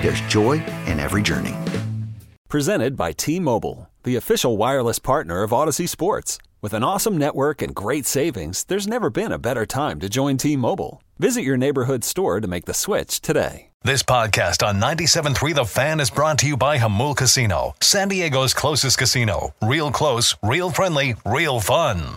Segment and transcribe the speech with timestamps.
[0.00, 1.54] there's joy in every journey.
[2.48, 6.38] Presented by T Mobile, the official wireless partner of Odyssey Sports.
[6.62, 10.36] With an awesome network and great savings, there's never been a better time to join
[10.36, 11.02] T Mobile.
[11.18, 13.70] Visit your neighborhood store to make the switch today.
[13.82, 18.52] This podcast on 97.3 The Fan is brought to you by Jamul Casino, San Diego's
[18.52, 19.54] closest casino.
[19.62, 22.16] Real close, real friendly, real fun.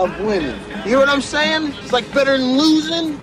[0.00, 0.58] Love winning.
[0.76, 1.74] You hear what I'm saying?
[1.82, 3.20] It's like better than losing.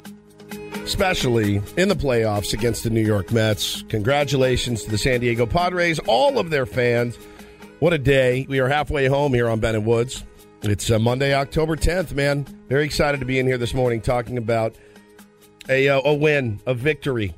[0.84, 3.82] especially in the playoffs against the New York Mets.
[3.90, 7.18] Congratulations to the San Diego Padres, all of their fans.
[7.80, 8.46] What a day.
[8.48, 10.24] We are halfway home here on Ben and Woods.
[10.62, 12.46] It's uh, Monday, October 10th, man.
[12.70, 14.76] Very excited to be in here this morning talking about
[15.70, 17.34] a, uh, a win, a victory,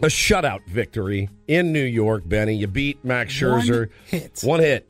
[0.00, 2.54] a shutout victory in New York, Benny.
[2.54, 3.88] You beat Max Scherzer.
[3.88, 4.40] One hit.
[4.44, 4.88] One hit.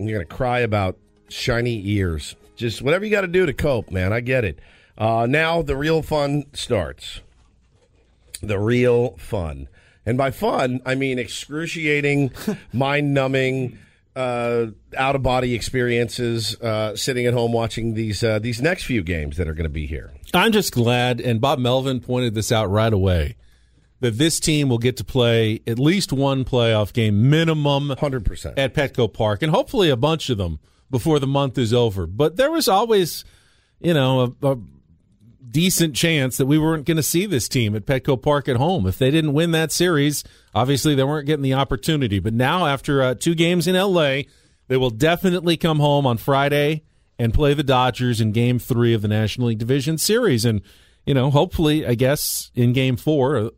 [0.00, 2.34] And you're going to cry about shiny ears.
[2.62, 4.12] Just whatever you got to do to cope, man.
[4.12, 4.60] I get it.
[4.96, 7.20] Uh, now the real fun starts.
[8.40, 9.68] The real fun.
[10.06, 12.30] And by fun, I mean excruciating,
[12.72, 13.78] mind numbing,
[14.14, 19.02] uh, out of body experiences uh, sitting at home watching these uh, these next few
[19.02, 20.12] games that are going to be here.
[20.32, 23.34] I'm just glad, and Bob Melvin pointed this out right away,
[23.98, 28.54] that this team will get to play at least one playoff game minimum 100%.
[28.56, 30.60] at Petco Park, and hopefully a bunch of them
[30.92, 32.06] before the month is over.
[32.06, 33.24] But there was always,
[33.80, 34.58] you know, a, a
[35.50, 38.86] decent chance that we weren't going to see this team at Petco Park at home.
[38.86, 40.22] If they didn't win that series,
[40.54, 42.20] obviously they weren't getting the opportunity.
[42.20, 44.22] But now, after uh, two games in LA,
[44.68, 46.84] they will definitely come home on Friday
[47.18, 50.44] and play the Dodgers in game three of the National League Division Series.
[50.44, 50.60] And,
[51.06, 53.50] you know, hopefully, I guess, in game four, uh,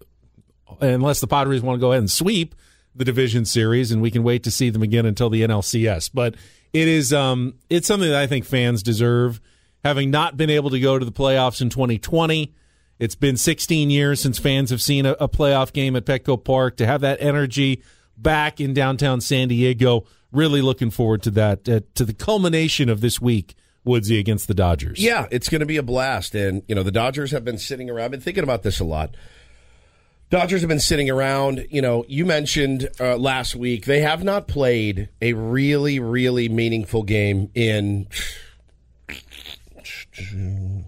[0.80, 2.54] unless the Padres want to go ahead and sweep
[2.94, 6.10] the division series and we can wait to see them again until the NLCS.
[6.14, 6.36] But
[6.74, 9.40] it is um it's something that I think fans deserve
[9.82, 12.52] having not been able to go to the playoffs in 2020.
[12.98, 16.76] It's been 16 years since fans have seen a, a playoff game at Petco Park
[16.76, 17.82] to have that energy
[18.16, 20.04] back in downtown San Diego.
[20.32, 24.54] Really looking forward to that uh, to the culmination of this week Woodsy against the
[24.54, 25.02] Dodgers.
[25.02, 26.34] Yeah, it's going to be a blast.
[26.34, 28.06] And, you know, the Dodgers have been sitting around.
[28.06, 29.14] I've been thinking about this a lot.
[30.30, 31.66] Dodgers have been sitting around.
[31.70, 37.02] You know, you mentioned uh, last week they have not played a really, really meaningful
[37.04, 38.08] game in
[40.12, 40.86] June,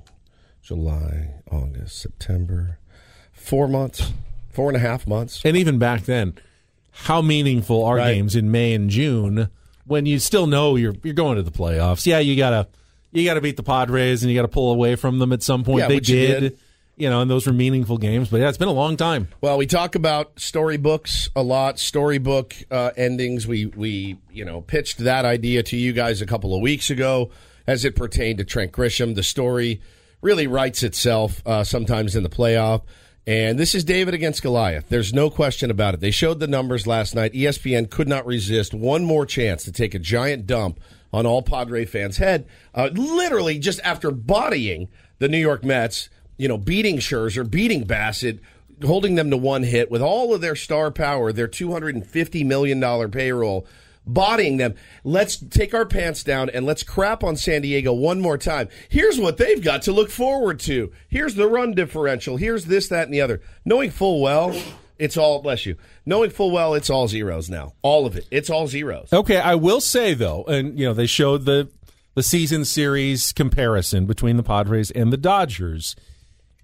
[0.63, 2.79] July, August, September.
[3.33, 4.13] Four months,
[4.51, 5.41] four and a half months.
[5.45, 6.35] And even back then,
[6.91, 8.15] how meaningful are Right.
[8.15, 9.49] games in May and June
[9.87, 12.07] when you still know you're you're going to the playoffs?
[12.07, 12.67] Yeah, you gotta
[13.13, 15.81] you gotta beat the Padres and you gotta pull away from them at some point.
[15.83, 16.59] Yeah, they did, did.
[16.97, 18.31] You know, and those were meaningful games.
[18.31, 19.29] But yeah, it's been a long time.
[19.41, 23.47] Well, we talk about storybooks a lot, storybook uh, endings.
[23.47, 27.31] We we you know pitched that idea to you guys a couple of weeks ago
[27.67, 29.15] as it pertained to Trent Grisham.
[29.15, 29.81] The story
[30.23, 32.83] really writes itself uh, sometimes in the playoff.
[33.29, 34.89] And this is David against Goliath.
[34.89, 36.01] There's no question about it.
[36.01, 37.33] They showed the numbers last night.
[37.33, 40.79] ESPN could not resist one more chance to take a giant dump
[41.13, 44.89] on all Padre fans' head, uh, literally just after bodying
[45.19, 48.41] the New York Mets, you know, beating Scherzer, beating Bassitt,
[48.85, 53.67] holding them to one hit with all of their star power, their $250 million payroll.
[54.07, 54.75] bodying them.
[55.05, 58.69] Let's take our pants down and let's crap on San Diego one more time.
[58.89, 60.93] Here's what they've got to look forward to.
[61.09, 62.37] Here's the run differential.
[62.37, 63.41] Here's this, that, and the other.
[63.65, 64.57] Knowing full well,
[64.99, 67.75] it's all, bless you, knowing full well it's all zeros now.
[67.83, 68.27] All of it.
[68.31, 69.13] It's all zeros.
[69.13, 71.69] Okay, I will say though, and you know they showed the
[72.15, 75.97] the season series comparison between the Padres and the Dodgers.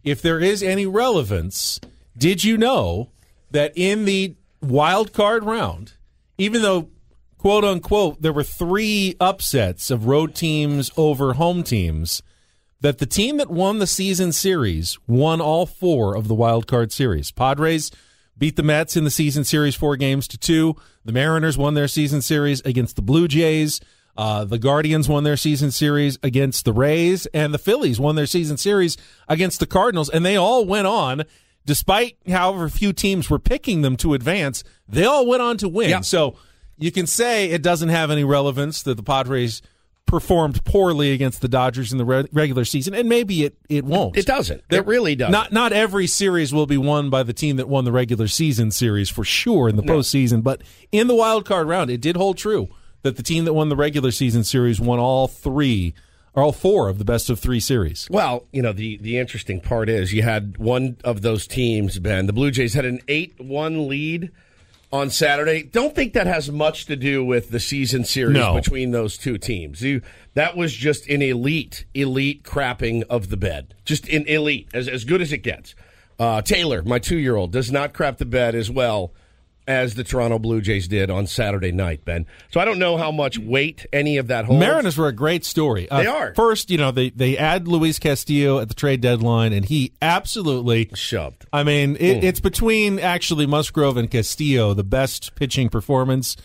[0.04, 1.80] If there is any relevance,
[2.16, 3.10] did you know
[3.50, 5.94] that in the wild card round,
[6.38, 6.88] even though
[7.38, 12.22] quote unquote there were three upsets of road teams over home teams,
[12.80, 16.90] that the team that won the season series won all four of the wild card
[16.92, 17.30] series.
[17.30, 17.92] Padres
[18.36, 20.74] beat the Mets in the season series four games to two.
[21.04, 23.80] The Mariners won their season series against the Blue Jays.
[24.16, 28.26] Uh, the Guardians won their season series against the Rays, and the Phillies won their
[28.26, 28.96] season series
[29.28, 31.24] against the Cardinals, and they all went on,
[31.64, 35.90] despite however few teams were picking them to advance, they all went on to win.
[35.90, 36.00] Yeah.
[36.00, 36.36] So
[36.76, 39.62] you can say it doesn't have any relevance that the Padres
[40.04, 44.18] performed poorly against the Dodgers in the re- regular season, and maybe it, it won't.
[44.18, 44.62] It doesn't.
[44.68, 45.32] It really doesn't.
[45.32, 48.72] Not not every series will be won by the team that won the regular season
[48.72, 52.36] series for sure in the postseason, but in the wild card round, it did hold
[52.36, 52.68] true
[53.02, 55.94] that the team that won the regular season series won all three
[56.34, 58.08] or all four of the best of three series.
[58.10, 62.26] Well, you know, the, the interesting part is you had one of those teams, Ben.
[62.26, 64.30] The Blue Jays had an 8 1 lead
[64.90, 65.62] on Saturday.
[65.62, 68.54] Don't think that has much to do with the season series No.
[68.54, 69.82] between those two teams.
[69.82, 70.00] You,
[70.34, 73.74] that was just an elite, elite crapping of the bed.
[73.84, 75.74] Just an elite, as, as good as it gets.
[76.18, 79.12] Uh, Taylor, my two year old, does not crap the bed as well
[79.68, 82.26] as the Toronto Blue Jays did on Saturday night, Ben.
[82.50, 84.58] So I don't know how much weight any of that holds.
[84.60, 85.88] Mariners were a great story.
[85.88, 86.34] Uh, They are.
[86.34, 90.90] First, you know, they, they add Luis Castillo at the trade deadline, and he absolutely
[90.94, 91.46] shoved.
[91.52, 96.36] I mean, it, it's between actually Musgrove and Castillo, the best pitching performance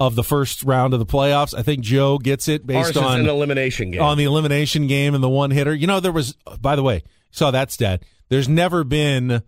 [0.00, 1.56] of the first round of the playoffs.
[1.56, 4.02] I think Joe gets it based on an elimination game.
[4.02, 5.72] on the elimination game and the one hitter.
[5.72, 8.02] You know, there was, by the way, saw that stat.
[8.28, 9.42] There's never been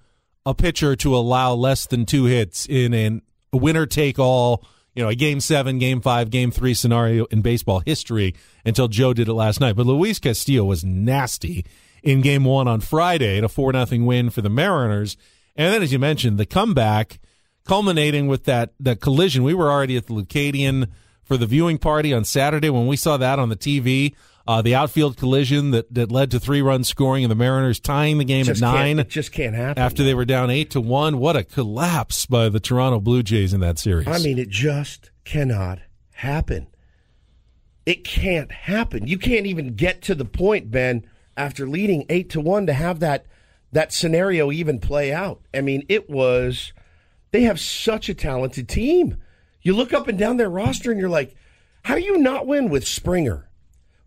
[0.47, 3.21] a pitcher to allow less than two hits in a
[3.57, 4.65] winner take all,
[4.95, 8.35] you know, a game seven, game five, game three scenario in baseball history
[8.65, 9.75] until Joe did it last night.
[9.75, 11.67] But Luis Castillo was nasty
[12.03, 15.17] in game one on Friday, a four nothing win for the Mariners.
[15.57, 17.19] And then, as you mentioned, the comeback
[17.67, 19.43] culminating with that that collision.
[19.43, 20.89] We were already at the Leucadian
[21.25, 24.15] for the viewing party on Saturday when we saw that on the TV.
[24.49, 28.19] Uh, the outfield collision that, that led to three runs scoring and the Mariners tying
[28.19, 29.83] the game just at nine It just can't happen.
[29.83, 31.19] after they were down eight to one.
[31.19, 34.07] What a collapse by the Toronto Blue Jays in that series.
[34.07, 35.81] I mean, it just cannot
[36.13, 36.69] happen.
[37.85, 39.07] It can't happen.
[39.07, 41.07] You can't even get to the point, Ben,
[41.37, 43.27] after leading eight to one to have that
[43.73, 45.43] that scenario even play out.
[45.53, 46.73] I mean, it was
[47.33, 49.17] they have such a talented team.
[49.63, 51.35] You look up and down their roster and you're like,
[51.83, 53.46] how do you not win with Springer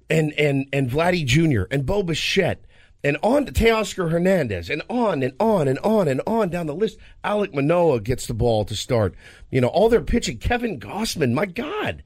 [0.09, 1.63] and and and Vladdy Jr.
[1.71, 2.63] and Bo Bichette
[3.03, 6.75] and on to Teoscar Hernandez and on and on and on and on down the
[6.75, 6.97] list.
[7.23, 9.15] Alek Manoah gets the ball to start.
[9.51, 10.37] You know, all their pitching.
[10.37, 12.03] Kevin Gausman, my God.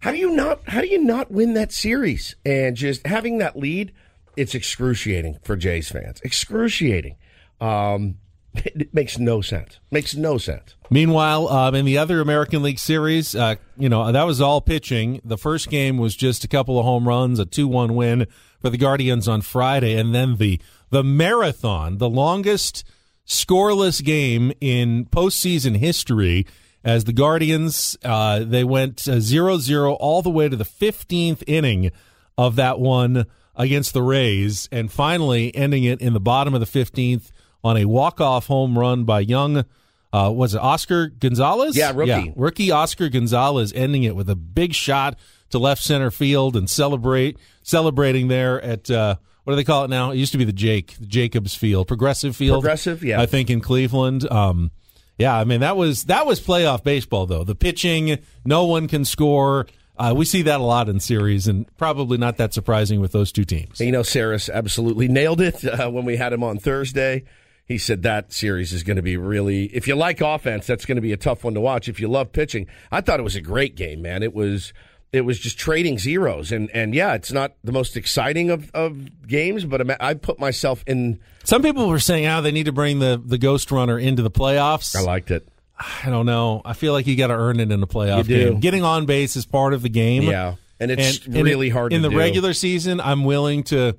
[0.00, 2.36] How do you not how do you not win that series?
[2.44, 3.92] And just having that lead,
[4.36, 6.20] it's excruciating for Jays fans.
[6.22, 7.16] Excruciating.
[7.60, 8.18] Um,
[8.64, 9.78] it makes no sense.
[9.90, 10.74] Makes no sense.
[10.90, 15.20] Meanwhile, um, in the other American League series, uh, you know that was all pitching.
[15.24, 18.26] The first game was just a couple of home runs, a two-one win
[18.60, 20.60] for the Guardians on Friday, and then the
[20.90, 22.84] the marathon, the longest
[23.26, 26.46] scoreless game in postseason history.
[26.84, 31.90] As the Guardians, uh, they went uh, 0-0 all the way to the 15th inning
[32.38, 36.66] of that one against the Rays, and finally ending it in the bottom of the
[36.66, 37.32] 15th
[37.66, 39.64] on a walk-off home run by young.
[40.12, 41.76] Uh, was it Oscar Gonzalez?
[41.76, 42.32] Yeah, rookie.
[42.36, 45.18] rookie Oscar Gonzalez ending it with a big shot
[45.50, 49.90] to left center field and celebrate celebrating there at uh, what do they call it
[49.90, 50.12] now?
[50.12, 53.20] It used to be the Jake the Jacobs Field, Progressive Field, Progressive, yeah.
[53.20, 54.30] I think in Cleveland.
[54.30, 54.70] Um,
[55.18, 57.42] yeah, I mean that was that was playoff baseball though.
[57.42, 59.66] The pitching, no one can score.
[59.98, 63.32] Uh, we see that a lot in series, and probably not that surprising with those
[63.32, 63.80] two teams.
[63.80, 67.24] You know, Saris absolutely nailed it uh, when we had him on Thursday.
[67.66, 70.96] He said that series is going to be really, if you like offense, that's going
[70.96, 71.88] to be a tough one to watch.
[71.88, 74.22] If you love pitching, I thought it was a great game, man.
[74.22, 74.72] It was,
[75.12, 79.26] it was just trading zeros, and and yeah, it's not the most exciting of, of
[79.26, 81.18] games, but I put myself in.
[81.42, 84.30] Some people were saying, "Oh, they need to bring the the Ghost Runner into the
[84.30, 85.48] playoffs." I liked it.
[85.78, 86.62] I don't know.
[86.64, 88.50] I feel like you got to earn it in a playoff You do.
[88.50, 88.60] game.
[88.60, 90.22] Getting on base is part of the game.
[90.24, 92.16] Yeah, and it's really hard in the do.
[92.16, 93.00] regular season.
[93.00, 93.96] I'm willing to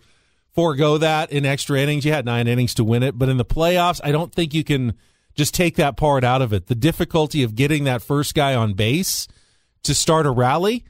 [0.57, 2.03] forego that in extra innings.
[2.03, 4.63] You had nine innings to win it, but in the playoffs, I don't think you
[4.63, 4.95] can
[5.35, 6.65] just take that part out of it.
[6.65, 9.27] The difficulty of getting that first guy on base
[9.83, 10.83] to start a rally.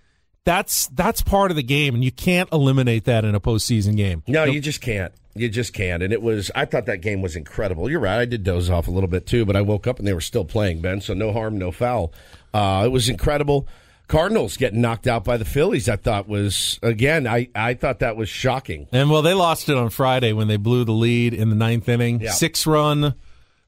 [0.46, 4.24] That's that's part of the game, and you can't eliminate that in a postseason game.
[4.26, 5.12] No, you just can't.
[5.36, 6.02] You just can't.
[6.02, 6.50] And it was.
[6.56, 7.92] I thought that game was incredible.
[7.92, 8.20] You're right.
[8.20, 10.22] I did doze off a little bit too, but I woke up and they were
[10.22, 11.02] still playing, Ben.
[11.02, 12.14] So no harm, no foul.
[12.54, 13.68] Uh, it was incredible.
[14.08, 15.90] Cardinals getting knocked out by the Phillies.
[15.90, 17.28] I thought was again.
[17.28, 18.88] I I thought that was shocking.
[18.92, 21.90] And well, they lost it on Friday when they blew the lead in the ninth
[21.90, 22.22] inning.
[22.22, 22.32] Yeah.
[22.32, 23.16] Six run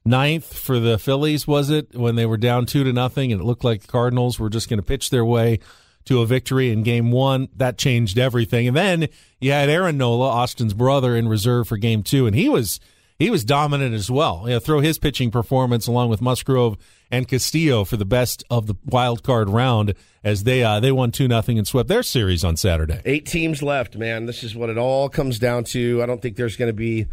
[0.06, 3.46] ninth for the Phillies was it when they were down two to nothing, and it
[3.46, 5.60] looked like the Cardinals were just going to pitch their way
[6.06, 7.50] to a victory in game one.
[7.56, 8.68] That changed everything.
[8.68, 12.48] And then you had Aaron Nola, Austin's brother, in reserve for game two, and he
[12.50, 12.80] was
[13.20, 14.44] he was dominant as well.
[14.46, 16.78] You know, throw his pitching performance along with Musgrove
[17.12, 21.12] and Castillo for the best of the wild card round as they uh, they won
[21.12, 23.02] two nothing and swept their series on Saturday.
[23.04, 24.26] Eight teams left, man.
[24.26, 26.02] This is what it all comes down to.
[26.02, 27.08] I don't think there's going to be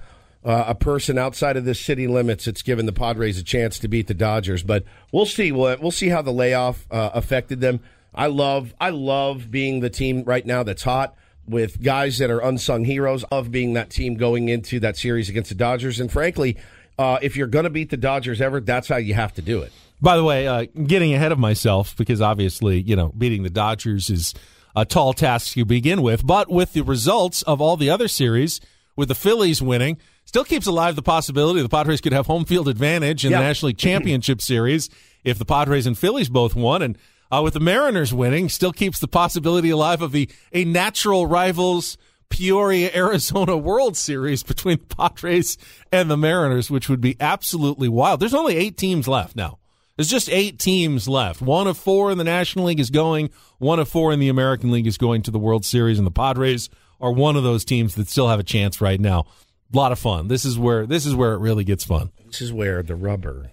[0.44, 3.88] uh, a person outside of the city limits that's given the Padres a chance to
[3.88, 5.50] beat the Dodgers, but we'll see.
[5.50, 7.80] We'll, we'll see how the layoff uh, affected them.
[8.14, 11.16] I love I love being the team right now that's hot
[11.49, 13.25] with guys that are unsung heroes.
[13.31, 16.57] Of being that team going into that series against the Dodgers, and frankly,
[16.99, 19.61] uh, if you're going to beat the Dodgers ever, that's how you have to do
[19.62, 19.73] it.
[20.00, 24.11] By the way, uh, getting ahead of myself because obviously, you know, beating the Dodgers
[24.11, 24.35] is
[24.75, 26.26] a tall task to begin with.
[26.26, 28.61] But with the results of all the other series,
[28.95, 32.69] with the Phillies winning, still keeps alive the possibility the Padres could have home field
[32.69, 33.38] advantage in Yeah.
[33.38, 34.91] the National League Championship Series
[35.25, 36.83] if the Padres and Phillies both won.
[36.83, 36.99] And
[37.30, 41.97] uh, with the Mariners winning, still keeps the possibility alive of the a natural rivals
[42.28, 45.59] Peoria, Arizona World Series between the Padres
[45.92, 48.21] and the Mariners, which would be absolutely wild.
[48.21, 49.59] There's only eight teams left now.
[49.97, 51.40] There's just eight teams left.
[51.40, 53.30] One of four in the National League is going.
[53.59, 56.11] One of four in the American League is going to the World Series, and the
[56.11, 56.68] Padres
[57.00, 59.25] are one of those teams that still have a chance right now.
[59.73, 60.28] A lot of fun.
[60.28, 62.11] This is where this is where it really gets fun.
[62.26, 63.50] This is where the rubber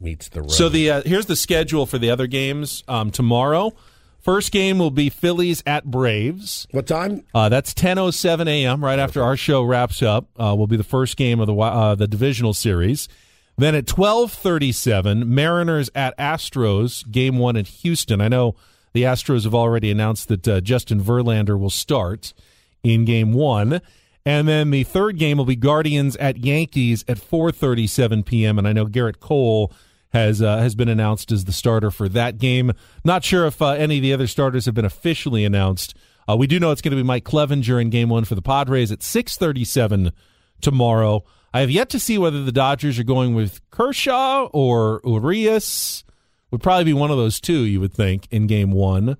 [0.00, 0.52] meets the rubber.
[0.52, 3.72] So the uh, here's the schedule for the other games um, tomorrow.
[4.20, 6.66] First game will be Phillies at Braves.
[6.72, 7.22] what time?
[7.32, 8.84] Uh, that's 10:07 a.m.
[8.84, 10.26] right after our show wraps up.
[10.36, 13.08] Uh, will be the first game of the uh, the divisional series.
[13.56, 18.20] Then at 12:37, Mariners at Astros, game one in Houston.
[18.20, 18.54] I know
[18.92, 22.34] the Astros have already announced that uh, Justin Verlander will start
[22.82, 23.80] in game one.
[24.24, 28.58] And then the third game will be Guardians at Yankees at 4:37 p.m.
[28.58, 29.72] And I know Gerrit Cole
[30.16, 32.72] has uh, has been announced as the starter for that game.
[33.04, 35.94] Not sure if uh, any of the other starters have been officially announced.
[36.28, 38.42] Uh, we do know it's going to be Mike Clevinger in Game One for the
[38.42, 40.12] Padres at 6:37
[40.60, 41.24] tomorrow.
[41.52, 46.04] I have yet to see whether the Dodgers are going with Kershaw or Urias.
[46.50, 49.16] Would probably be one of those two, you would think, in Game One.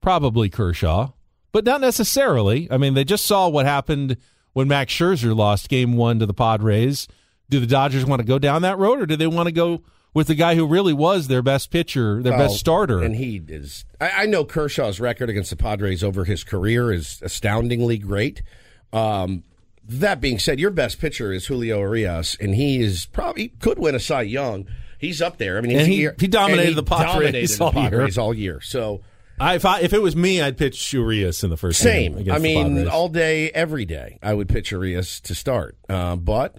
[0.00, 1.12] Probably Kershaw,
[1.52, 2.68] but not necessarily.
[2.70, 4.16] I mean, they just saw what happened
[4.52, 7.08] when Max Scherzer lost Game One to the Padres.
[7.50, 9.82] Do the Dodgers want to go down that road, or do they want to go
[10.14, 13.00] with the guy who really was their best pitcher, their Oh, best starter?
[13.02, 13.84] And he is.
[14.00, 18.42] I, I know Kershaw's record against the Padres over his career is astoundingly great.
[18.92, 19.42] Um,
[19.88, 23.78] that being said, your best pitcher is Julio Urias, and he is probably he could
[23.78, 24.66] win a Cy Young.
[24.98, 25.58] He's up there.
[25.58, 28.08] I mean, he- here- he dominated he the Padres dominated the all year.
[28.18, 28.60] All year.
[28.60, 29.00] So
[29.40, 32.12] I, if, I, if it was me, I'd pitch Urias in the first same.
[32.12, 32.20] game.
[32.20, 32.88] against I mean, Padres.
[32.88, 35.76] all day, every day, I would pitch Urias to start.
[35.88, 36.58] Uh, but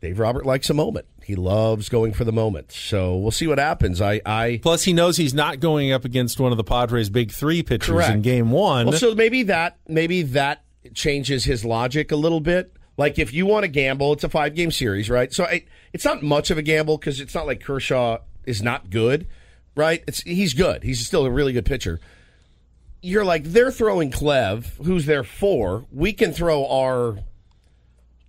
[0.00, 1.06] Dave Robert likes a moment.
[1.24, 2.72] He loves going for the moment.
[2.72, 4.00] So we'll see what happens.
[4.00, 7.30] I, I Plus, he knows he's not going up against one of the Padres' big
[7.30, 8.14] three pitchers Correct.
[8.14, 8.86] in Game One.
[8.86, 10.64] Well, so maybe that maybe that
[10.94, 12.76] changes his logic a little bit.
[12.96, 15.32] Like if you want to gamble, it's a five game series, right?
[15.32, 18.90] So it, it's not much of a gamble because it's not like Kershaw is not
[18.90, 19.26] good,
[19.74, 20.04] right?
[20.06, 20.82] It's he's good.
[20.82, 22.00] He's still a really good pitcher.
[23.00, 25.86] You're like they're throwing Clev, who's their four.
[25.90, 27.18] We can throw our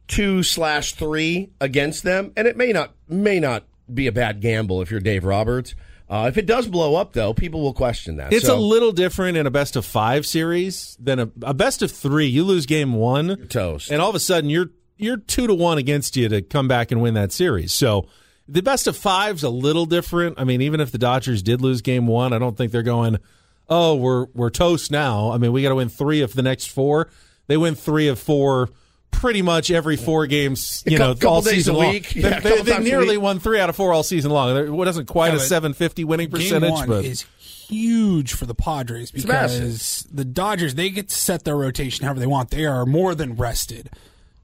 [0.08, 4.82] two slash three against them, and it may not may not be a bad gamble
[4.82, 5.76] if you're Dave Roberts.
[6.10, 8.32] Uh, if it does blow up, though, people will question that.
[8.34, 11.82] It's So- a little different in a best of five series than a, a best
[11.82, 12.28] of three.
[12.28, 13.90] You lose game one, toast.
[13.90, 16.92] and all of a sudden you're you're two to one against you to come back
[16.92, 17.72] and win that series.
[17.74, 18.08] So
[18.48, 20.36] the best of five's a little different.
[20.38, 23.18] I mean, even if the Dodgers did lose game one, I don't think they're going,
[23.70, 25.32] oh, we're we're toast now.
[25.32, 27.10] I mean, we got to win three of the next four.
[27.48, 28.70] They win three of four.
[29.14, 31.94] Pretty much every four games, you know, all season long.
[32.14, 34.56] They, they, they nearly won three out of four all season long.
[34.58, 40.06] It wasn't quite Yeah, a 750 winning percentage, but is huge for the Padres because
[40.12, 42.50] the Dodgers they get to set their rotation however they want.
[42.52, 43.90] They are more than rested.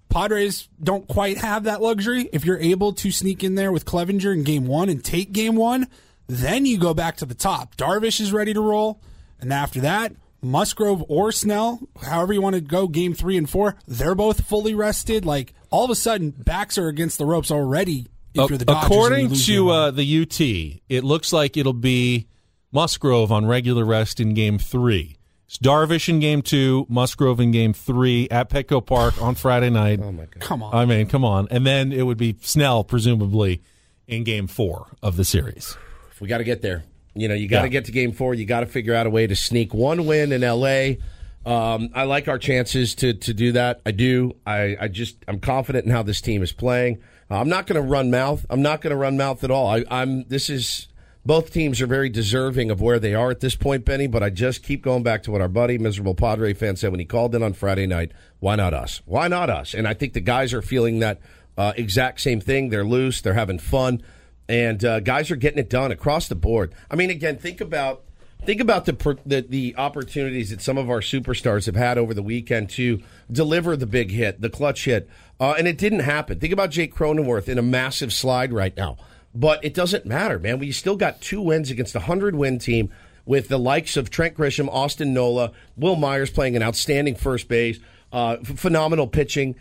[0.08, 2.30] Padres don't quite have that luxury.
[2.34, 5.56] If you're able to sneak in there with Clevinger in game one and take game
[5.56, 5.88] one,
[6.28, 7.76] then you go back to the top.
[7.76, 9.02] Darvish is ready to roll.
[9.40, 13.76] And after that, Musgrove or Snell, however you want to go, game three and four,
[13.88, 15.26] they're both fully rested.
[15.26, 18.08] Like all of a sudden, backs are against the ropes already.
[18.34, 20.40] If you're the Dodgers and you According to uh, the UT,
[20.88, 22.28] it looks like it'll be
[22.72, 25.18] Musgrove on regular rest in game three.
[25.48, 30.00] It's Darvish in game two, Musgrove in game three at Petco Park on Friday night.
[30.00, 30.42] Oh my god!
[30.42, 30.76] Come on.
[30.76, 31.48] I mean, come on.
[31.50, 33.64] And then it would be Snell, presumably,
[34.08, 35.76] in game four of the series.
[36.20, 36.84] We got to get there.
[37.16, 37.72] You know, you got to Yeah.
[37.72, 38.34] get to game four.
[38.34, 41.00] You got to figure out a way to sneak one win in L.A.
[41.46, 43.82] Um, I like our chances to to do that.
[43.86, 44.36] I do.
[44.46, 47.00] I, I just I'm confident in how this team is playing.
[47.32, 48.46] Uh, I'm not going to run mouth.
[48.50, 49.68] I'm not going to run mouth at all.
[49.68, 50.26] I, I'm.
[50.28, 50.88] This is
[51.26, 54.08] both teams are very deserving of where they are at this point, Benny.
[54.08, 57.00] But I just keep going back to what our buddy, miserable Padre fan, said when
[57.00, 58.12] he called in on Friday night.
[58.40, 59.02] Why not us?
[59.06, 59.74] Why not us?
[59.74, 61.20] And I think the guys are feeling that
[61.58, 62.70] uh, exact same thing.
[62.70, 63.22] They're loose.
[63.22, 64.02] They're having fun
[64.50, 66.74] and uh, guys are getting it done across the board.
[66.90, 68.04] I mean, again, think about
[68.44, 72.24] think about the, the the opportunities that some of our superstars have had over the
[72.24, 73.02] weekend to
[73.32, 75.08] deliver the big hit, the clutch hit,
[75.40, 76.40] uh, and it didn't happen.
[76.40, 78.98] Think about Jake Cronenworth in a massive slide right now,
[79.36, 80.58] but it doesn't matter, man.
[80.58, 82.92] We still got two wins against a hundred win team
[83.26, 87.78] with the likes of Trent Grisham, Austin Nola, Wil Myers playing an outstanding first base,
[88.12, 89.54] uh, phenomenal pitching.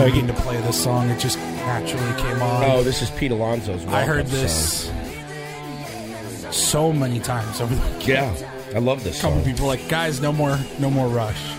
[0.00, 1.08] I didn't mean to play this song.
[1.10, 2.64] It just naturally came on.
[2.70, 3.84] Oh, this is Pete Alonso's.
[3.86, 6.52] I heard this song.
[6.52, 8.06] so many times over the weekend.
[8.38, 9.52] Yeah, I love this A couple song.
[9.52, 11.40] people like, guys, no more, no more rush.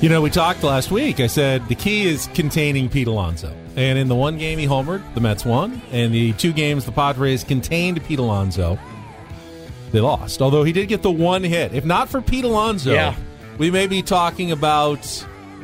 [0.00, 1.18] You know, we talked last week.
[1.18, 3.52] I said the key is containing Pete Alonso.
[3.74, 5.82] And in the one game he homered, the Mets won.
[5.90, 8.78] And the two games the Padres contained Pete Alonso,
[9.90, 10.40] they lost.
[10.40, 11.74] Although he did get the one hit.
[11.74, 13.16] If not for Pete Alonso, Yeah.
[13.58, 15.04] we may be talking about,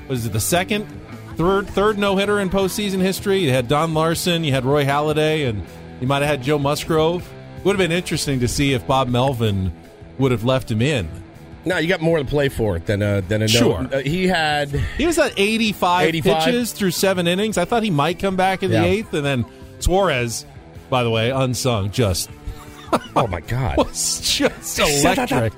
[0.06, 0.88] what is it, the second,
[1.36, 3.38] third, third no hitter in postseason history?
[3.38, 5.62] You had Don Larsen, you had Roy Halladay, and
[6.00, 7.28] you might have had Joe Musgrove.
[7.64, 9.72] Would have been interesting to see if Bob Melvin
[10.18, 11.08] would have left him in.
[11.64, 13.88] No, you got more to play for it than a than a no- Sure.
[13.90, 14.68] uh, he had
[14.98, 16.44] He was at 85, 85?
[16.44, 17.56] pitches through seven innings.
[17.56, 18.82] I thought he might come back in Yeah.
[18.82, 19.46] the eighth, and then
[19.78, 20.44] Suarez,
[20.90, 22.28] by the way, unsung, just
[23.16, 23.78] oh my god.
[23.88, 25.54] was just electric.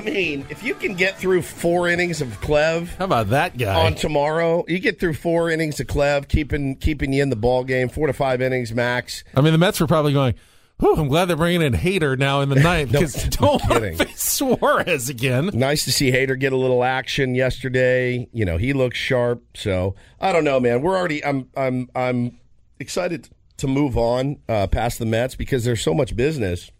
[0.00, 3.84] I mean, if you can get through four innings of Clev How about that guy?
[3.84, 7.64] on tomorrow, you get through four innings of Clev, keeping keeping you in the ball
[7.64, 9.24] game, four to five innings max.
[9.36, 10.36] I mean, the Mets were probably going.
[10.78, 13.84] Whew, I'm glad they're bringing in Hader now in the ninth No because don't want
[13.84, 15.50] to face Suarez again.
[15.52, 18.26] Nice to see Hader get a little action yesterday.
[18.32, 19.44] You know, he looks sharp.
[19.54, 20.80] So I don't know, man.
[20.80, 21.22] We're already.
[21.22, 21.50] I'm.
[21.54, 21.90] I'm.
[21.94, 22.38] I'm
[22.78, 26.70] excited to move on uh, past the Mets because there's so much business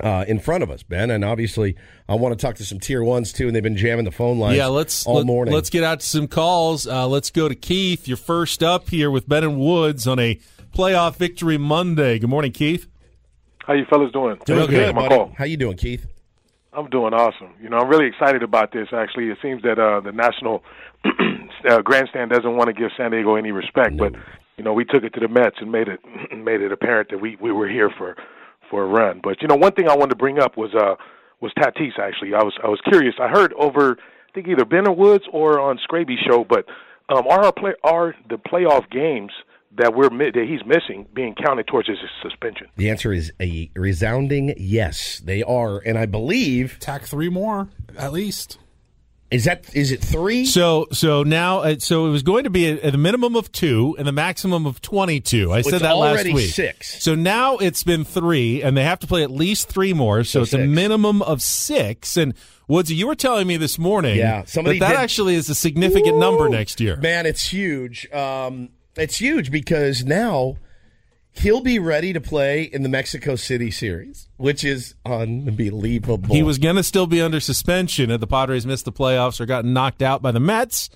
[0.00, 1.10] uh, in front of us, Ben.
[1.10, 1.76] And obviously,
[2.08, 3.46] I want to talk to some tier ones too.
[3.46, 4.56] And they've been jamming the phone lines.
[4.56, 5.54] Yeah, let's all let, morning.
[5.54, 6.86] Let's get out to some calls.
[6.86, 8.08] Uh, let's go to Keith.
[8.08, 10.38] You're first up here with Ben and Woods on a
[10.74, 12.18] playoff victory Monday.
[12.18, 12.88] Good morning, Keith.
[13.66, 14.36] How you fellas doing?
[14.44, 14.72] doing Okay.
[14.72, 15.14] good, My buddy.
[15.16, 15.32] call.
[15.38, 16.06] How you doing, Keith?
[16.72, 17.50] I'm doing awesome.
[17.62, 18.88] You know, I'm really excited about this.
[18.92, 20.64] Actually, it seems that uh, the national
[21.68, 24.12] uh, grandstand doesn't want to give San Diego any respect, but
[24.56, 26.00] you know, we took it to the Mets and made it
[26.36, 28.16] made it apparent that we we were here for
[28.74, 29.20] for a run.
[29.22, 30.96] But you know, one thing I wanted to bring up was uh
[31.40, 31.96] was Tatis.
[31.96, 33.14] Actually, I was I was curious.
[33.20, 36.66] I heard over I think either Ben or Woods or on Scraby's show, but
[37.08, 39.30] um, are our play are the playoff games
[39.78, 42.66] that we're that he's missing being counted towards his suspension?
[42.76, 45.20] The answer is a resounding yes.
[45.20, 48.58] They are, and I believe Tack three more at least.
[49.30, 50.44] Is that is it three?
[50.44, 53.96] So so now uh, so it was going to be a, a minimum of two
[53.98, 55.52] and the maximum of twenty two.
[55.52, 56.50] I said that last already week.
[56.50, 57.02] six.
[57.02, 60.22] So now it's been three, and they have to play at least three more.
[60.24, 62.16] So, So it's a minimum of six.
[62.16, 62.34] And
[62.68, 65.54] Woodsy, you were telling me this morning, Yeah, somebody that that did- actually is a
[65.54, 66.96] significant number next year.
[66.96, 68.08] Man, it's huge.
[68.12, 70.56] Um, it's huge because now
[71.34, 76.34] he'll be ready to play in the Mexico City series, which is unbelievable.
[76.34, 79.46] He was going to still be under suspension if the Padres missed the playoffs or
[79.46, 80.90] got knocked out by the Mets,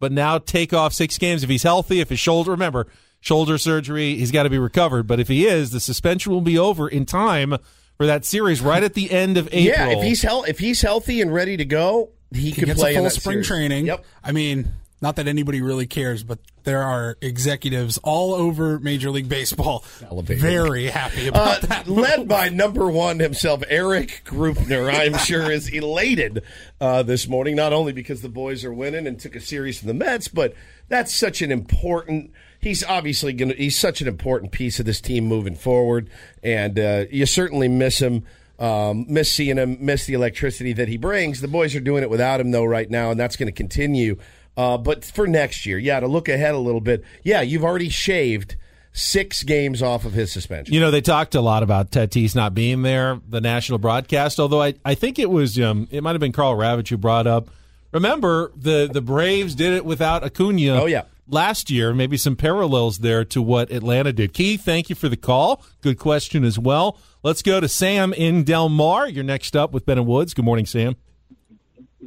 [0.00, 2.00] but now take off six games if he's healthy.
[2.00, 2.86] If his shoulder, remember,
[3.20, 5.06] shoulder surgery, he's got to be recovered.
[5.06, 7.56] But if he is, the suspension will be over in time
[7.96, 9.88] for that series right at the end of April.
[9.88, 9.96] yeah.
[9.98, 12.94] If he's hel- if he's healthy and ready to go, he, He can play a
[12.94, 13.46] full in that spring series.
[13.46, 13.86] training.
[13.86, 14.04] Yep.
[14.24, 14.68] I mean,
[15.00, 20.40] not that anybody really cares, but there are executives all over Major League Baseball Elevated.
[20.40, 21.86] very happy Uh, about that.
[21.88, 26.42] led by number one himself, Erik Greupner, I'm sure is elated
[26.80, 27.54] uh, this morning.
[27.56, 30.54] Not only because the boys are winning and took a series from the Mets, but
[30.88, 32.30] that's such an important.
[32.60, 33.56] He's obviously going to.
[33.56, 36.08] He's such an important piece of this team moving forward,
[36.42, 38.24] and uh, you certainly miss him.
[38.58, 41.40] Um, miss seeing him, miss the electricity that he brings.
[41.40, 44.16] The boys are doing it without him though right now, and that's going to continue.
[44.56, 47.88] Uh, but for next year, yeah, to look ahead a little bit, yeah, you've already
[47.88, 48.56] shaved
[48.92, 50.72] six games off of his suspension.
[50.72, 54.62] You know, they talked a lot about Tatis not being there, the national broadcast, although
[54.62, 57.48] I, I think it was, um, it might have been Karl Ravech who brought up.
[57.92, 61.02] Remember, the, the Braves did it without Acuna Oh, yeah.
[61.28, 61.92] last year.
[61.92, 64.32] Maybe some parallels there to what Atlanta did.
[64.32, 65.64] Keith, thank you for the call.
[65.80, 66.96] Good question as well.
[67.24, 69.08] Let's go to Sam in Del Mar.
[69.08, 70.34] You're next up with Ben and Woods.
[70.34, 70.94] Good morning, Sam.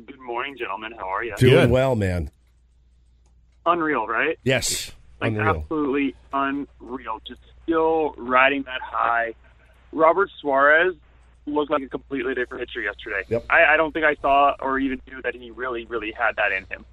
[0.06, 0.94] Good morning, gentlemen.
[0.98, 1.36] How are you?
[1.38, 1.70] Doing Good.
[1.72, 2.32] well, man.
[3.68, 4.40] Unreal, right?
[4.44, 5.58] Yes, Like unreal.
[5.62, 7.20] absolutely unreal.
[7.28, 9.34] Just still riding that high.
[9.92, 10.96] Robert Suarez
[11.46, 13.24] looked like a completely different pitcher yesterday.
[13.30, 13.46] Yep.
[13.50, 16.52] I, I don't think I saw or even knew that he really, really had that
[16.52, 16.86] in him.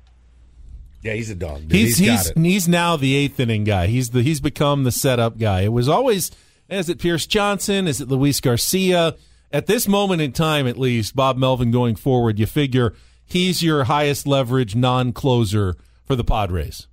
[1.03, 1.63] Yeah, he's a dog.
[1.63, 1.73] Dude.
[1.73, 2.43] He's he's he's got it.
[2.45, 3.87] he's now the eighth inning guy.
[3.89, 5.63] He's the he's become the setup guy.
[5.63, 6.31] It was always
[6.69, 7.87] is it Pierce Johnson?
[7.87, 9.17] Is it Luis Garcia?
[9.53, 13.85] At this moment in time, at least, Bob Melvin going forward, you figure he's your
[13.85, 16.87] highest leverage non closer for the Padres.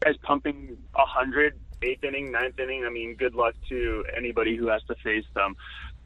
[0.00, 2.84] Guys pumping a hundred, eighth inning, ninth inning.
[2.86, 5.56] I mean, good luck to anybody who has to face them.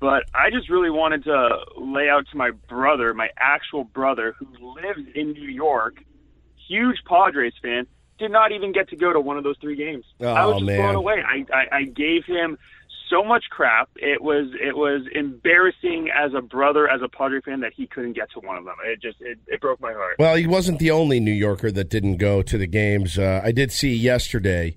[0.01, 4.47] But I just really wanted to lay out to my brother, my actual brother, who
[4.75, 6.03] lives in New York,
[6.69, 7.87] huge Padres fan,
[8.19, 10.05] did not even get to go to one of those three games.
[10.21, 10.79] Oh, I Oh, was just man.
[10.81, 11.23] blown away.
[11.27, 12.59] I, I, I gave him
[13.11, 13.89] so much crap.
[13.97, 18.15] It was it was embarrassing as a brother, as a Padre fan, that he couldn't
[18.15, 18.75] get to one of them.
[18.85, 20.17] It just it, it broke my heart.
[20.19, 23.19] Well, he wasn't the only New Yorker that didn't go to the games.
[23.19, 24.77] Uh, I did see yesterday.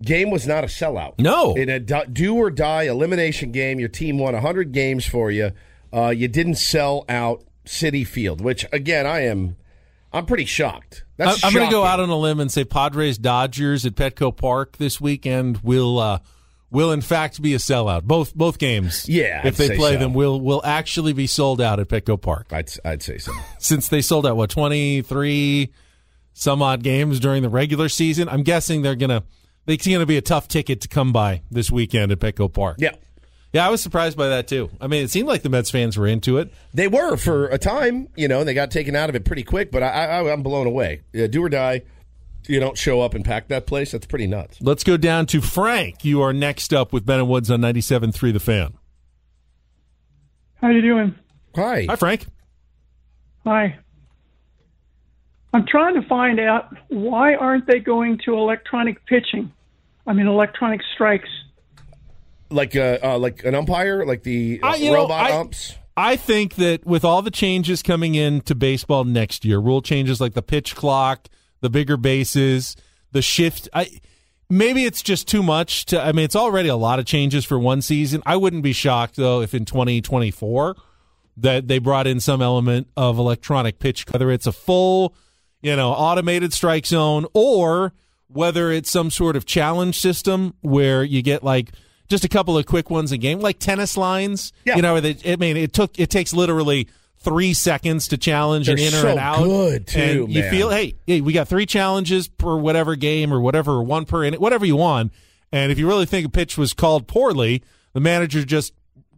[0.00, 1.18] Game was not a sellout.
[1.18, 1.54] No.
[1.54, 5.50] In a do do or die elimination game, your team won 100 games for you.
[5.92, 9.56] Uh, you didn't sell out Citi Field, which again, I am,
[10.12, 11.04] I'm pretty shocked.
[11.16, 13.94] That's I- I'm going to go out on a limb and say Padres Dodgers at
[13.94, 16.18] Petco Park this weekend will uh,
[16.70, 18.04] will in fact be a sellout.
[18.04, 19.08] Both both games.
[19.08, 19.98] Yeah, if I'd they play so.
[19.98, 22.48] them, will will actually be sold out at Petco Park.
[22.52, 23.32] I'd I'd say so.
[23.58, 25.72] Since they sold out what 23
[26.32, 29.24] some odd games during the regular season, I'm guessing they're gonna
[29.68, 32.76] it's going to be a tough ticket to come by this weekend at Petco Park.
[32.80, 32.92] Yeah.
[33.52, 34.70] Yeah, I was surprised by that too.
[34.78, 36.52] I mean, it seemed like the Mets fans were into it.
[36.74, 39.42] They were for a time, you know, and they got taken out of it pretty
[39.42, 39.70] quick.
[39.70, 41.00] But I, I, I'm blown away.
[41.12, 41.82] Do or die.
[42.46, 43.92] You don't show up and pack that place.
[43.92, 44.58] That's pretty nuts.
[44.60, 46.04] Let's go down to Frank.
[46.04, 48.74] You are next up with Ben and Woods on 97.3 The Fan.
[50.60, 51.14] How you doing?
[51.54, 51.86] Hi.
[51.88, 52.26] Hi, Frank.
[53.44, 53.78] Hi.
[55.52, 59.52] I'm trying to find out why aren't they going to electronic pitching?
[60.06, 61.28] I mean, electronic strikes.
[62.50, 65.74] Like uh, uh like an umpire, like the uh, I- you know, robot I- umps.
[65.96, 70.32] I think that with all the changes coming into baseball next year, rule changes like
[70.34, 71.26] the pitch clock,
[71.60, 72.76] the bigger bases,
[73.12, 74.00] the shift, I
[74.50, 77.58] maybe it's just too much to I mean it's already a lot of changes for
[77.58, 78.22] one season.
[78.26, 80.76] I wouldn't be shocked though if in 2024
[81.38, 85.14] that they brought in some element of electronic pitch whether it's a full,
[85.60, 87.92] you know, automated strike zone or
[88.28, 91.72] whether it's some sort of challenge system where you get like
[92.08, 94.52] just a couple of quick ones a game, like tennis lines.
[94.64, 94.76] Yeah.
[94.76, 96.88] You know, where they, I mean, it took it takes literally
[97.20, 99.44] three seconds to challenge They're an in or an out.
[99.44, 100.50] good, too, and you man.
[100.50, 104.24] feel, hey, hey, we got three challenges per whatever game or whatever, or one per
[104.24, 105.12] inning, whatever you want.
[105.52, 108.72] And if you really think a pitch was called poorly, the manager just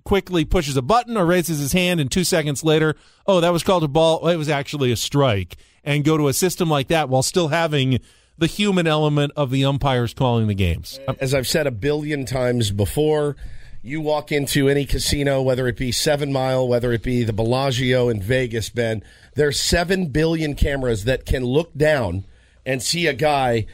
[0.04, 3.62] quickly pushes a button or raises his hand, and two seconds later, oh, that was
[3.62, 4.26] called a ball.
[4.28, 5.56] It was actually a strike.
[5.84, 8.00] And go to a system like that while still having
[8.36, 10.98] the human element of the umpires calling the games.
[11.20, 13.36] As I've said a billion times before,
[13.82, 18.08] you walk into any casino, whether it be Seven Mile, whether it be the Bellagio
[18.08, 19.02] in Vegas, Ben,
[19.34, 22.24] there's seven billion cameras that can look down
[22.66, 23.66] and see a guy,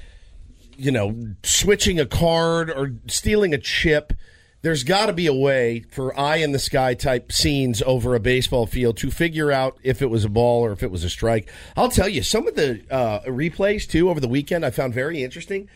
[0.76, 4.12] you know, switching a card or stealing a chip.
[4.62, 8.20] There's got to be a way for eye in the sky type scenes over a
[8.20, 11.10] baseball field to figure out if it was a ball or if it was a
[11.10, 11.50] strike.
[11.76, 15.22] I'll tell you, some of the uh, replays too over the weekend I found very
[15.22, 15.68] interesting.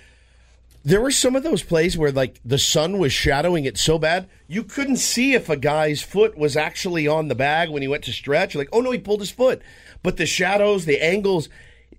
[0.82, 4.28] There were some of those plays where like the sun was shadowing it so bad
[4.50, 8.02] you couldn't see if a guy's foot was actually on the bag when he went
[8.04, 8.52] to stretch.
[8.52, 9.62] You're like, oh no, he pulled his foot.
[10.02, 11.48] But the shadows, the angles,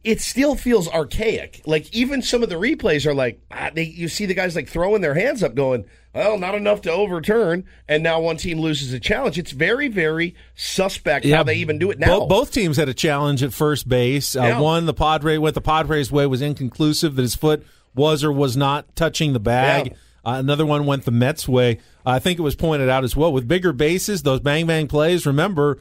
[0.04, 1.62] it still feels archaic.
[1.66, 4.68] Like even some of the replays are like, ah, they, you see the guys like
[4.68, 7.64] throwing their hands up, going, well, not enough to overturn.
[7.88, 9.38] And now one team loses a challenge.
[9.38, 12.20] It's very, very suspect how they even do it now.
[12.20, 14.36] Bo- both teams had a challenge at first base.
[14.36, 14.60] Uh, Yeah.
[14.60, 17.66] One, the Padre went the Padres' way was inconclusive that his foot
[17.96, 19.88] was or was not touching the bag.
[19.88, 19.94] Yeah.
[20.24, 21.80] Uh, another one went the Mets' way.
[22.06, 25.26] I think it was pointed out as well with bigger bases, those bang bang plays.
[25.26, 25.80] Remember,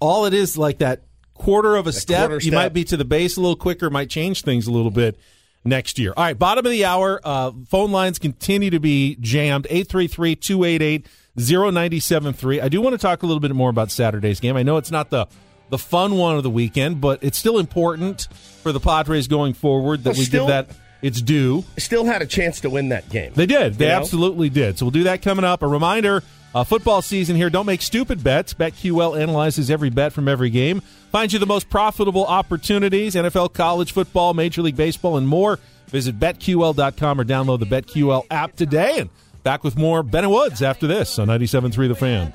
[0.00, 1.02] all it is like that
[1.34, 2.30] quarter of a step.
[2.30, 2.52] You step.
[2.54, 5.18] might be to the base a little quicker, might change things a little bit
[5.64, 6.12] next year.
[6.16, 7.20] All right, bottom of the hour.
[7.24, 9.66] Uh, phone lines continue to be jammed.
[9.68, 12.60] 833 288 0973.
[12.60, 14.56] I do want to talk a little bit more about Saturday's game.
[14.56, 15.26] I know it's not the
[15.70, 18.26] the fun one of the weekend, but it's still important
[18.62, 21.64] for the Padres going forward that Well, we still- give that its due.
[21.78, 23.32] Still had a chance to win that game.
[23.34, 23.74] They did.
[23.74, 23.98] They You know?
[23.98, 24.78] absolutely did.
[24.78, 25.62] So we'll do that coming up.
[25.62, 26.22] A reminder
[26.54, 27.50] uh, football season here.
[27.50, 28.54] Don't make stupid bets.
[28.54, 30.80] BetQL analyzes every bet from every game,
[31.12, 35.58] finds you the most profitable opportunities NFL, college football, Major League Baseball, and more.
[35.88, 38.98] Visit betql.com or download the BetQL app today.
[39.00, 39.10] And
[39.42, 42.32] back with more Ben and Woods after this on 97.3 The Fan.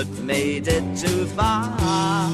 [0.00, 2.30] But made it too far.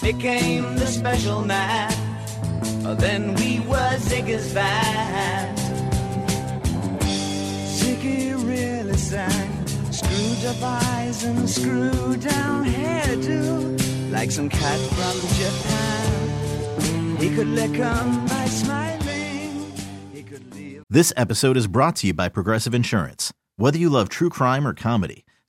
[0.00, 1.92] Became the special man.
[2.96, 5.58] Then we were Ziggy's band.
[7.78, 9.66] Ziggy really sang.
[9.92, 14.10] Screwed up eyes and screwed down hairdo.
[14.10, 17.16] Like some cat from Japan.
[17.18, 19.70] He could lick 'em by smiling.
[20.54, 20.82] Leave.
[20.88, 23.34] This episode is brought to you by Progressive Insurance.
[23.56, 25.24] Whether you love true crime or comedy,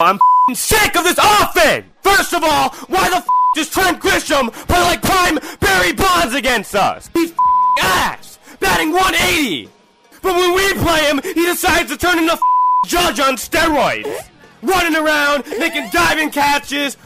[0.00, 0.18] I'm
[0.54, 1.86] sick of this offense!
[2.02, 6.74] First of all, why the f*** does Trent Grisham play like prime Barry Bonds against
[6.74, 7.10] us?
[7.12, 7.32] He's
[7.82, 8.38] ass!
[8.60, 9.68] Batting 180!
[10.22, 12.38] But when we play him, he decides to turn into
[12.86, 14.30] Judge on steroids!
[14.62, 16.96] Running around, making diving catches,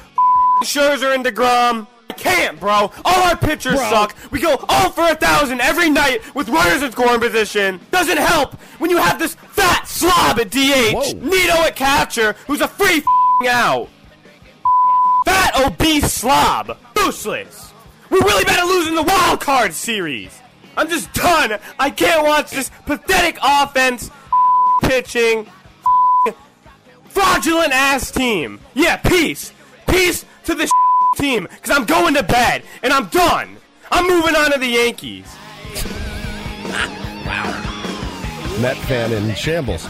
[0.62, 1.86] Scherzer and DeGrom.
[2.22, 2.92] Can't, bro.
[3.04, 3.90] All our pitchers Bro.
[3.90, 4.16] suck.
[4.30, 7.80] We go all for a thousand every night with runners in scoring position.
[7.90, 12.68] Doesn't help when you have this fat slob at DH, Nido at catcher, who's a
[12.68, 13.88] free f***ing out.
[15.24, 16.78] Fat obese slob.
[16.96, 17.72] Useless.
[18.08, 20.38] We're really bad at losing the wild card series.
[20.76, 21.58] I'm just done.
[21.76, 24.10] I can't watch this pathetic offense,
[24.82, 25.48] pitching,
[27.08, 28.60] fraudulent ass team.
[28.74, 29.52] Yeah, peace.
[29.88, 30.70] Peace to this
[31.16, 33.56] team, because I'm going to bed, and I'm done.
[33.90, 35.26] I'm moving on to the Yankees.
[38.60, 39.86] Met fan in shambles.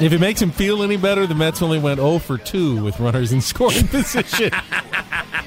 [0.00, 2.98] If it makes him feel any better, the Mets only went 0 for 2 with
[3.00, 4.50] runners in scoring position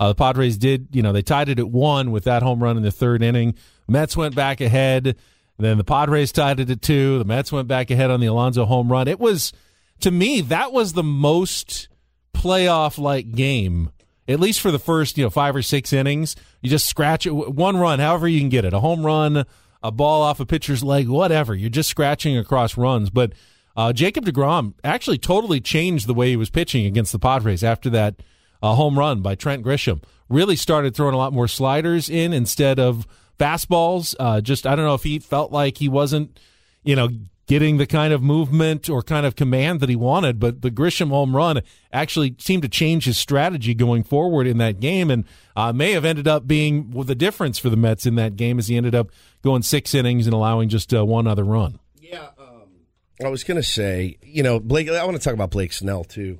[0.00, 2.76] Uh, the Padres did, you know, they tied it at one with that home run
[2.76, 3.54] in the third inning.
[3.86, 5.16] Mets went back ahead.
[5.56, 7.18] Then the Padres tied it at two.
[7.20, 9.06] The Mets went back ahead on the Alonso home run.
[9.06, 9.52] It was,
[10.00, 11.86] to me, that was the most
[12.34, 13.92] playoff like game,
[14.26, 16.34] at least for the first, you know, five or six innings.
[16.60, 19.44] You just scratch it, one run, however you can get it, a home run,
[19.84, 21.54] a ball off a pitcher's leg, whatever.
[21.54, 23.10] You're just scratching across runs.
[23.10, 23.34] But
[23.76, 27.90] uh, Jacob DeGrom actually totally changed the way he was pitching against the Padres after
[27.90, 28.16] that
[28.62, 30.02] uh, home run by Trent Grisham.
[30.30, 33.06] Really started throwing a lot more sliders in instead of
[33.38, 34.14] fastballs.
[34.18, 36.40] Uh, just, I don't know if he felt like he wasn't,
[36.82, 37.10] you know,
[37.46, 40.38] getting the kind of movement or kind of command that he wanted.
[40.40, 41.60] But the Grisham home run
[41.92, 45.24] actually seemed to change his strategy going forward in that game and
[45.56, 48.68] uh, may have ended up being the difference for the Mets in that game as
[48.68, 49.10] he ended up
[49.42, 51.78] going six innings and allowing just uh, one other run.
[52.00, 52.62] Yeah, um,
[53.24, 54.88] I was going to say, you know, Blake.
[54.88, 56.38] I want to talk about Blake Snell too,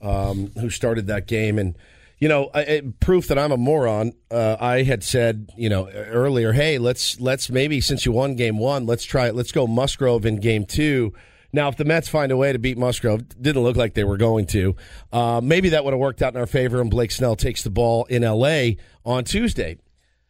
[0.00, 1.76] um, who started that game, and
[2.18, 4.12] you know, I, proof that I'm a moron.
[4.30, 8.58] Uh, I had said, you know, earlier, hey, let's let's maybe since you won game
[8.58, 9.34] one, let's try it.
[9.34, 11.12] Let's go Musgrove in game two.
[11.52, 14.18] Now, if the Mets find a way to beat Musgrove, didn't look like they were
[14.18, 14.76] going to.
[15.10, 17.70] Uh, maybe that would have worked out in our favor, and Blake Snell takes the
[17.70, 18.76] ball in L.A.
[19.04, 19.78] on Tuesday.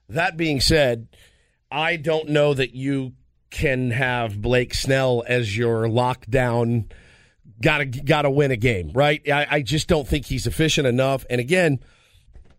[0.09, 1.09] That being said,
[1.73, 3.15] I don't know that you
[3.51, 6.91] can have Blake Snell as your lockdown.
[7.61, 9.21] Got to got to win a game, right?
[9.29, 11.27] I, I just don't think he's efficient enough.
[11.29, 11.81] And again,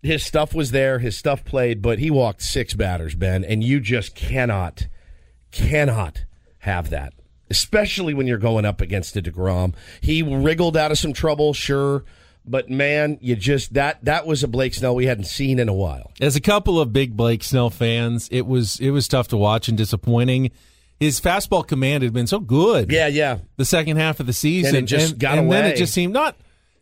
[0.02, 3.80] his stuff was there, his stuff played, but he walked six batters, Ben, and you
[3.80, 4.88] just cannot,
[5.52, 6.26] cannot
[6.60, 7.14] have that,
[7.50, 9.74] especially when you're going up against a Degrom.
[10.02, 12.04] He wriggled out of some trouble, sure,
[12.46, 15.74] but man, you just that that was a Blake Snell we hadn't seen in a
[15.74, 16.12] while.
[16.20, 19.68] As a couple of big Blake Snell fans, it was it was tough to watch
[19.68, 20.52] and disappointing.
[21.00, 22.92] His fastball command had been so good.
[22.92, 23.40] Yeah, yeah.
[23.58, 26.14] The second half of the season, And it just got and then it just seemed
[26.14, 26.36] not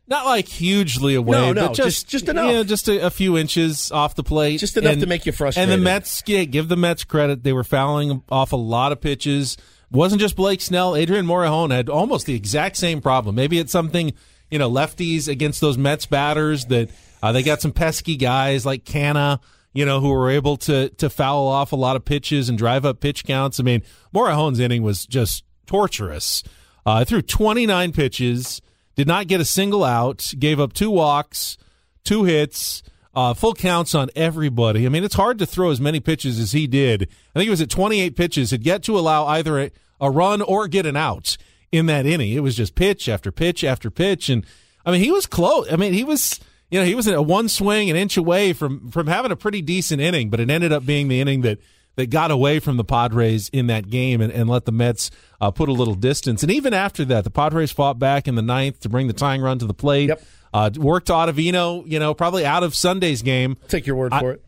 [0.08, 2.48] not like hugely away, No, no, but just just- just enough.
[2.48, 5.26] you know, just a, a few inches off the plate, Just enough And- to make
[5.26, 5.72] you frustrated.
[5.72, 9.02] And the Mets, yeah, give the Mets credit; they were fouling off a lot of
[9.02, 9.58] pitches.
[9.92, 10.96] wasn't just Blake Snell.
[10.96, 13.36] Adrian Morejon had almost the exact same problem.
[13.36, 14.14] Maybe it's something
[14.50, 16.90] you know lefties against those Mets batters that
[17.22, 19.40] uh, they got some pesky guys like Canha,
[19.78, 22.84] you know, who were able to to foul off a lot of pitches and drive
[22.84, 23.60] up pitch counts.
[23.60, 26.42] I mean, Morejon's inning was just torturous.
[26.84, 28.60] Uh, threw 29 pitches,
[28.96, 31.60] did not get a single out, gave up two walks,
[32.04, 32.82] two hits,
[33.14, 34.88] uh, full counts on everybody.
[34.88, 37.04] I mean, it's hard to throw as many pitches as he did.
[37.36, 39.72] I think it was at 28 pitches, had yet to allow either a,
[40.02, 41.38] a run or get an out
[41.72, 42.32] in that inning.
[42.32, 44.28] It was just pitch after pitch after pitch.
[44.28, 44.44] And
[44.84, 45.72] I mean, he was close.
[45.72, 46.40] I mean, he was
[46.70, 49.62] you know, he was a one swing, an inch away from from having a pretty
[49.62, 51.60] decent inning, but it ended up being the inning that
[51.96, 55.10] that got away from the Padres in that game and, and let the Mets
[55.42, 56.44] uh, put a little distance.
[56.44, 59.42] And even after that, the Padres fought back in the ninth to bring the tying
[59.42, 60.12] run to the plate.
[60.54, 63.58] Uh, worked Ottavino, you know, probably out of Sunday's game.
[63.68, 64.44] Take your word I- for it.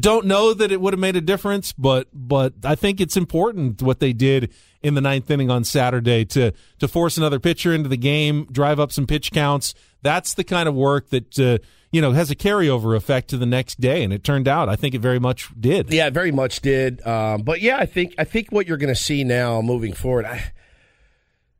[0.00, 3.82] don't know that it would have made a difference, but but I think it's important
[3.82, 7.88] what they did in the ninth inning on Saturday to to force another pitcher into
[7.88, 9.74] the game, drive up some pitch counts.
[10.02, 11.58] That's the kind of work that uh,
[11.92, 14.76] you know has a carryover effect to the next day, and it turned out I
[14.76, 15.92] think it very much did.
[15.92, 17.06] Yeah, it very much did.
[17.06, 20.24] Um, but yeah, I think I think what you're going to see now moving forward.
[20.24, 20.52] I,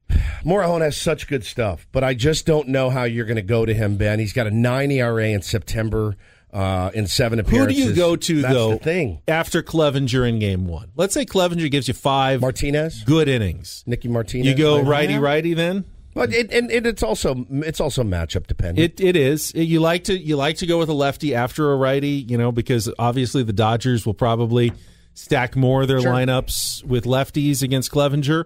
[0.45, 3.65] Morejon has such good stuff, but I just don't know how you're going to go
[3.67, 4.19] to him, Ben.
[4.19, 6.17] He's got a nine ERA in September
[6.53, 7.79] uh, in seven appearances.
[7.79, 9.23] Who do you go to That's though The thing.
[9.29, 10.91] after Clevinger in game one?
[10.97, 13.85] Let's say Clevinger gives you five Martinez, good innings.
[13.87, 14.47] Nicky Martinez.
[14.47, 15.85] You go righty righty then.
[16.13, 19.01] But it, and, and it's also it's also matchup dependent.
[19.01, 19.55] It it is.
[19.55, 22.51] You like to you like to go with a lefty after a righty, you know,
[22.51, 24.73] because obviously the Dodgers will probably
[25.15, 26.13] stack more of their Sure.
[26.13, 28.45] lineups with lefties against Clevinger.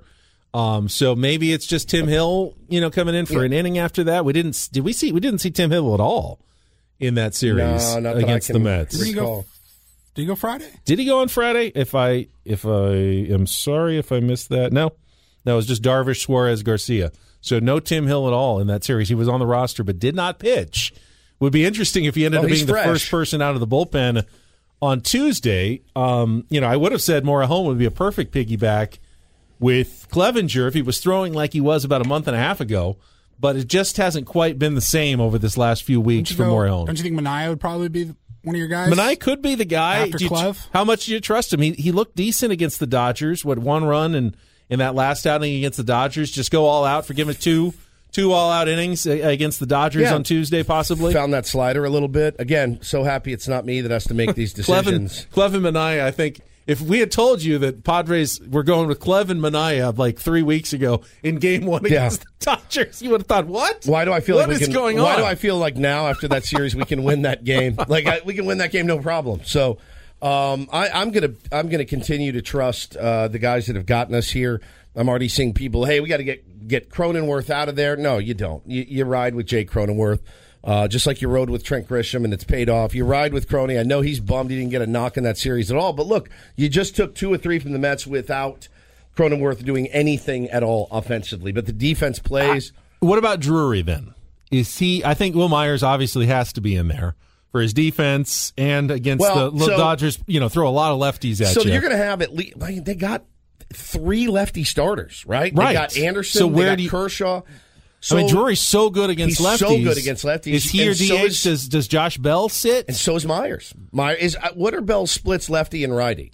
[0.53, 3.47] Um, so maybe it's just Tim Hill, you know, coming in for Yeah.
[3.47, 4.25] an inning after that.
[4.25, 6.41] We didn't did we see we didn't see Tim Hill at all
[7.01, 7.59] in that series
[7.95, 8.97] No, not that I against the Mets.
[8.99, 9.47] Did he go?
[10.15, 10.69] Did he go Friday?
[10.85, 11.73] Did he go on Friday?
[11.75, 14.71] If I if I am sorry if I missed that.
[14.73, 14.93] No.
[15.47, 17.11] No, it was just Darvish Suarez Garcia.
[17.45, 19.09] So no Tim Hill at all in that series.
[19.11, 20.95] He was on the roster but did not pitch.
[21.41, 23.67] Would be interesting if he ended Oh, up being the first person out of the
[23.67, 24.25] bullpen
[24.81, 25.83] on Tuesday.
[25.95, 28.99] Um, you know, I would have said Morejon would be a perfect piggyback
[29.59, 32.61] with Clevinger if he was throwing like he was about a month and a half
[32.61, 32.97] ago.
[33.39, 36.49] But it just hasn't quite been the same over this last few weeks for you
[36.49, 36.87] go- Morejon.
[36.87, 38.05] Don't you think Manaea would probably be
[38.43, 38.91] one of your guys?
[38.91, 39.99] Manaea could be the guy.
[39.99, 40.67] After Do you- Clev?
[40.73, 41.61] how much do you trust him?
[41.61, 43.45] He he looked decent against the Dodgers.
[43.45, 44.35] What one run and
[44.71, 47.75] in that last outing against the Dodgers, just go all out for giving two
[48.13, 50.15] two all out innings against the Dodgers Yeah.
[50.15, 51.13] on Tuesday, possibly.
[51.13, 52.37] Found that slider a little bit.
[52.39, 55.27] Again, so happy it's not me that has to make these decisions.
[55.35, 59.41] Clevin Manaea, I think if we had told you that Padres were going with Clevin
[59.41, 61.89] Manaea like three weeks ago in Game One Yeah.
[62.07, 63.83] against the Dodgers, you would have thought, "What?
[63.85, 64.75] Why do I feel What like we can?
[65.03, 67.77] why on?" do I feel like now after that series we can win that game?
[67.89, 69.41] Like I, we can win that game, no problem.
[69.45, 69.79] So
[70.25, 74.15] um, I, I'm gonna I'm gonna continue to trust uh, the guys that have gotten
[74.15, 74.63] us here.
[74.97, 75.85] I'm already seeing people.
[75.85, 77.95] Hey, we got to get get Cronenworth out of there.
[77.97, 78.67] No, you don't.
[78.67, 80.21] You, you ride with Jake Cronenworth.
[80.63, 82.95] Uh, just like you rode with Trent Grisham and it's paid off.
[82.95, 83.79] You ride with Crony.
[83.79, 85.93] I know he's bummed he didn't get a knock in that series at all.
[85.93, 88.69] But look, you just took two or three from the Mets without
[89.15, 91.53] Cronenworth doing anything at all offensively.
[91.53, 92.73] But the defense plays.
[93.01, 94.15] What about Drury then?
[94.51, 95.05] Is he?
[95.05, 97.15] I think Wil Myers obviously has to be in there
[97.55, 100.19] for his defense and against Well, the so- Dodgers.
[100.27, 101.67] You know, throw a lot of lefties at so you.
[101.67, 103.23] So you're going to have at least I mean, they got
[103.73, 105.53] three lefty starters, right?
[105.55, 105.69] Right.
[105.69, 106.39] They got Anderson.
[106.41, 107.43] So they where got do you- Kershaw.
[108.01, 109.59] So I mean, Drury's so good against he's lefties.
[109.59, 110.53] so good against lefties.
[110.53, 111.25] Is he or And so DH?
[111.27, 112.87] is- does does Josh Bell sit?
[112.89, 113.73] And so is Myers.
[113.93, 116.33] Myers is uh, what are Bell's splits lefty and righty?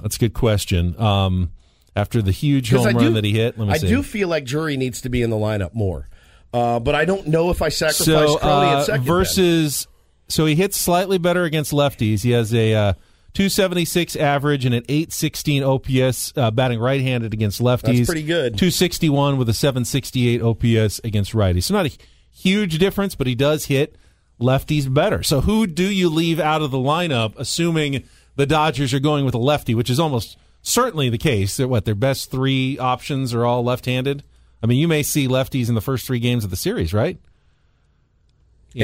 [0.00, 0.94] That's a good question.
[1.00, 1.50] Um,
[1.96, 3.88] after the huge home I run that he hit, let me I see.
[3.88, 6.08] do feel like Drury needs to be in the lineup more,
[6.54, 9.04] uh, but I don't know if I sacrifice so Crony uh, at second.
[9.04, 9.88] Versus
[10.28, 12.22] so he hits slightly better against lefties.
[12.22, 12.92] He has a uh,
[13.34, 17.98] 276 average and an 816 OPS uh, batting right-handed against lefties.
[17.98, 18.58] That's pretty good.
[18.58, 21.64] 261 with a 768 OPS against righties.
[21.64, 21.96] So not a
[22.32, 23.96] huge difference, but he does hit
[24.40, 25.22] lefties better.
[25.22, 28.04] So who do you leave out of the lineup, assuming
[28.36, 31.56] the Dodgers are going with a lefty, which is almost certainly the case.
[31.56, 34.22] That what their best three options are all left-handed.
[34.62, 37.18] I mean, you may see lefties in the first three games of the series, right?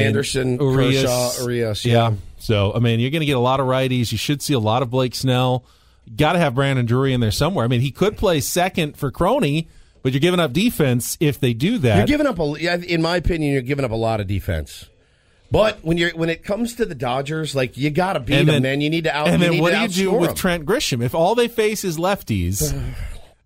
[0.01, 1.03] Anderson, Urias.
[1.03, 1.93] Kershaw, Urias, Yeah.
[2.11, 2.15] yeah.
[2.39, 4.11] So, I mean, you're going to get a lot of righties.
[4.13, 5.65] You should see a lot of Blake Snell.
[6.17, 7.65] Got to have Brandon Drury in there somewhere.
[7.65, 9.69] I mean, he could play second for Crony,
[10.03, 11.97] but you're giving up defense if they do that.
[11.99, 14.89] You're giving up a, in my opinion, you're giving up a lot of defense.
[15.53, 18.49] But when you're when it comes to the Dodgers, like you got to beat And
[18.49, 18.81] them, then- man.
[18.81, 19.29] You need to out.
[19.29, 20.37] and then what do you do with them.
[20.37, 21.05] Trent Grisham?
[21.05, 22.75] If all they face is lefties,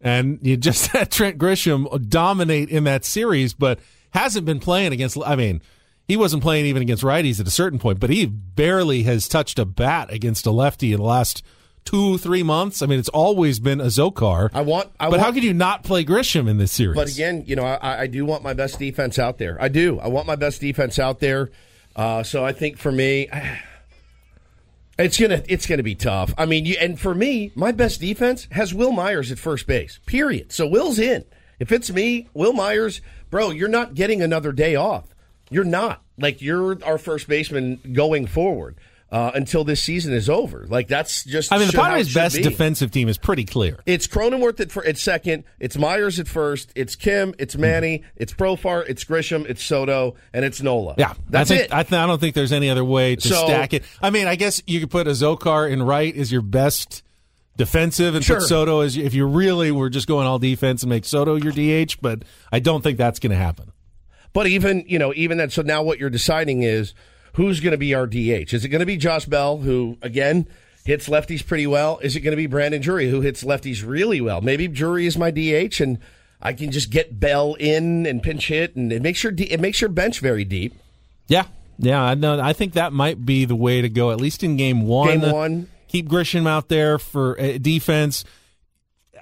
[0.00, 3.80] and you just had Trent Grisham dominate in that series, but
[4.10, 5.18] hasn't been playing against.
[5.26, 5.60] I mean,
[6.06, 9.58] he wasn't playing even against righties at a certain point, but he barely has touched
[9.58, 11.42] a bat against a lefty in the last
[11.84, 12.82] two, three months.
[12.82, 14.50] I mean, it's always been Azocar.
[14.52, 14.90] I want.
[15.00, 16.96] I but want, how could you not play Grisham in this series?
[16.96, 19.56] But again, you know, I, I do want my best defense out there.
[19.60, 19.98] I do.
[19.98, 21.50] I want my best defense out there.
[21.94, 23.28] Uh, so I think for me,
[24.98, 26.34] it's gonna it's gonna be tough.
[26.36, 29.98] I mean, you, and for me, my best defense has Wil Myers at first base.
[30.06, 30.52] Period.
[30.52, 31.24] So Wil's in.
[31.58, 33.00] If it's me, Wil Myers,
[33.30, 35.14] bro, you're not getting another day off.
[35.50, 38.76] You're not like you're our first baseman going forward.
[39.08, 40.66] uh, until this season is over.
[40.68, 41.52] Like that's just.
[41.52, 42.42] I mean, the Padres' best be.
[42.42, 43.78] defensive team is pretty clear.
[43.86, 45.44] It's Cronenworth at, at second.
[45.60, 46.72] It's Myers at first.
[46.74, 47.32] It's Kim.
[47.38, 48.02] It's Manny.
[48.16, 48.84] It's Profar.
[48.88, 49.48] It's Grisham.
[49.48, 50.96] It's Soto, and it's Nola.
[50.98, 51.72] Yeah, that's I think, it.
[51.74, 53.84] I, th- I don't think there's any other way to So- stack it.
[54.02, 57.04] I mean, I guess you could put Azocar in right as your best
[57.56, 58.38] defensive, and Sure.
[58.40, 61.52] put Soto as if you really were just going all defense and make Soto your
[61.52, 61.98] DH.
[62.02, 63.70] But I don't think that's going to happen.
[64.36, 65.50] But even you know, even that.
[65.50, 66.92] So now what you're deciding is
[67.36, 68.52] who's going to be our DH.
[68.52, 70.46] Is it going to be Josh Bell, who again
[70.84, 71.98] hits lefties pretty well?
[72.02, 74.42] Is it going to be Brandon Drury, who hits lefties really well?
[74.42, 76.00] Maybe Drury is my DH, and
[76.42, 79.80] I can just get Bell in and pinch hit, and it makes your it makes
[79.80, 80.74] your bench very deep.
[81.28, 81.46] Yeah,
[81.78, 82.02] yeah.
[82.02, 82.38] I know.
[82.38, 84.10] I think that might be the way to go.
[84.10, 85.20] At least in game one.
[85.20, 85.70] Game one.
[85.88, 88.26] Keep Grisham out there for uh, defense.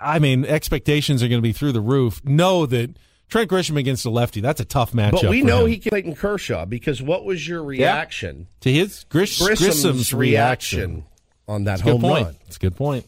[0.00, 2.20] I mean, expectations are going to be through the roof.
[2.24, 2.96] Know that
[3.34, 5.22] Trent Grisham against a lefty, that's a tough matchup.
[5.22, 5.70] But we for know him.
[5.70, 10.78] he can Clayton Kershaw because what was your reaction to his Grish, Grissom's, Grissom's reaction,
[10.78, 11.04] reaction
[11.48, 12.26] on that That's home point.
[12.26, 12.36] run?
[12.44, 13.04] That's a good point.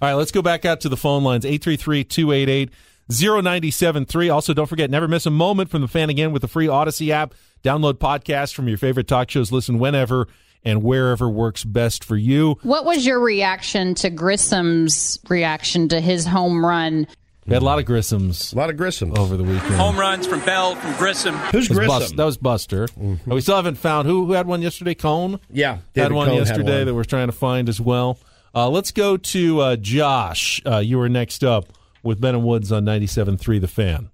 [0.00, 2.70] All right, let's go back out to the phone lines 833 288
[3.10, 4.28] 0973.
[4.28, 7.08] Also, don't forget, never miss a moment from the fan again with the free Audacy
[7.08, 7.34] app.
[7.64, 9.50] Download podcasts from your favorite talk shows.
[9.50, 10.28] Listen whenever
[10.62, 12.58] and wherever works best for you.
[12.62, 17.08] What was your reaction to Grissom's reaction to his home run?
[17.46, 18.52] We had a lot of Grissom's.
[18.54, 19.74] A lot of Grissom's over the weekend.
[19.74, 21.34] Home runs from Bell, from Grissom.
[21.34, 21.88] Who's That was Grissom?
[21.88, 22.88] Bus- that was Buster.
[22.98, 24.94] And we still haven't found who who had one yesterday.
[24.94, 25.40] Cone.
[25.50, 26.86] Yeah, had one Cone had yesterday one.
[26.86, 28.18] that we're trying to find as well.
[28.54, 30.62] Uh, let's go to uh, Josh.
[30.64, 31.66] Uh, you were next up
[32.02, 34.10] with Ben and Woods on 97.3 The Fan.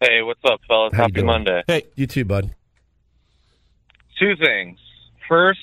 [0.00, 0.92] Hey, what's up, fellas?
[0.92, 1.22] How Happy?
[1.22, 1.62] Monday.
[1.66, 2.50] Hey, you too, bud.
[4.18, 4.78] Two things.
[5.28, 5.60] First,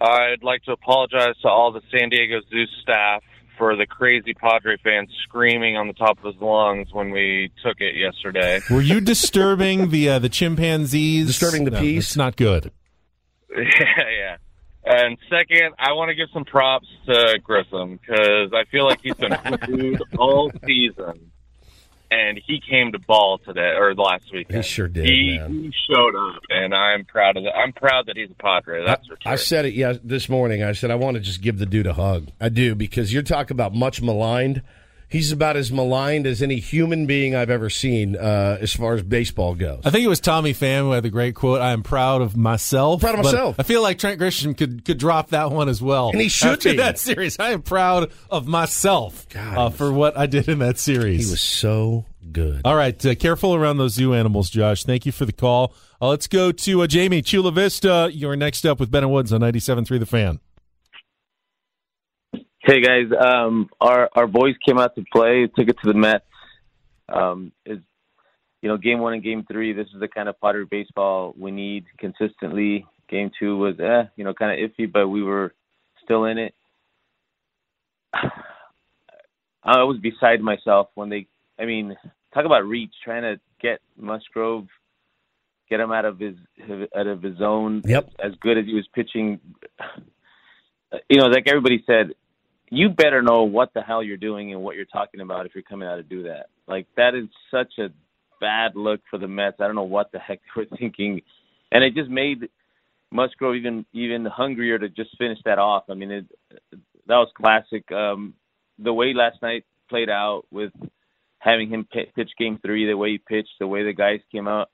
[0.00, 3.22] I'd like to apologize to all the San Diego Zoo staff
[3.58, 7.80] for the crazy Padre fans screaming on the top of his lungs when we took
[7.80, 8.60] it yesterday.
[8.70, 11.26] Were you disturbing the uh, the chimpanzees?
[11.26, 12.08] Disturbing the No, peace?
[12.08, 12.70] It's not good.
[13.56, 13.62] yeah,
[14.10, 14.36] yeah.
[14.84, 19.14] And second, I want to give some props to Grissom because I feel like he's
[19.14, 19.36] been
[19.66, 21.32] food all season,
[22.10, 24.56] and he came to ball today or last weekend.
[24.56, 27.54] He sure did, He, he showed up, and I'm proud of that.
[27.56, 28.84] I'm proud that he's a Padre.
[28.84, 29.32] That's for sure.
[29.32, 30.62] I said it yeah this morning.
[30.62, 32.28] I said I want to just give the dude a hug.
[32.40, 34.62] I do because you're talking about much maligned.
[35.08, 39.02] He's about as maligned as any human being I've ever seen uh, as far as
[39.04, 39.82] baseball goes.
[39.84, 42.36] I think it was Tommy Pham who had the great quote, I am proud of
[42.36, 43.02] myself.
[43.02, 43.56] Proud of myself.
[43.58, 46.10] I feel like Trent Grisham could, could drop that one as well.
[46.10, 46.76] And he should After be.
[46.78, 47.38] that series.
[47.38, 51.24] I am proud of myself uh, for what I did in that series.
[51.26, 52.62] He was so good.
[52.64, 54.82] All right, uh, careful around those zoo animals, Josh.
[54.82, 55.72] Thank you for the call.
[56.02, 58.10] Uh, let's go to uh, Jamie Chula Vista.
[58.12, 60.40] You're next up with Ben and Woods on 97.3 The Fan.
[62.66, 65.46] Hey guys, um, our our boys came out to play.
[65.46, 66.24] Took it to the Mets.
[67.08, 67.78] Um, is
[68.60, 69.72] you know, game one and game three.
[69.72, 72.84] This is the kind of Padre baseball we need consistently.
[73.08, 75.54] Game two was eh, you know, kind of iffy, but we were
[76.02, 76.54] still in it.
[79.62, 81.28] I was beside myself when they.
[81.60, 81.96] I mean,
[82.34, 84.66] talk about reach, trying to get Musgrove,
[85.70, 86.34] get him out of his
[86.98, 87.82] out of his zone.
[87.84, 88.10] Yep.
[88.18, 89.38] As good as he was pitching,
[91.08, 92.10] you know, like everybody said,
[92.70, 95.62] you better know what the hell you're doing and what you're talking about if you're
[95.62, 96.46] coming out to do that.
[96.66, 97.88] Like that is such a
[98.40, 99.58] bad look for the Mets.
[99.60, 101.22] I don't know what the heck they were thinking,
[101.70, 102.48] and it just made
[103.12, 105.84] Musgrove even even hungrier to just finish that off.
[105.88, 106.26] I mean, it,
[106.72, 107.90] that was classic.
[107.92, 108.34] Um,
[108.78, 110.72] the way last night played out with
[111.38, 114.70] having him pitch Game Three, the way he pitched, the way the guys came out,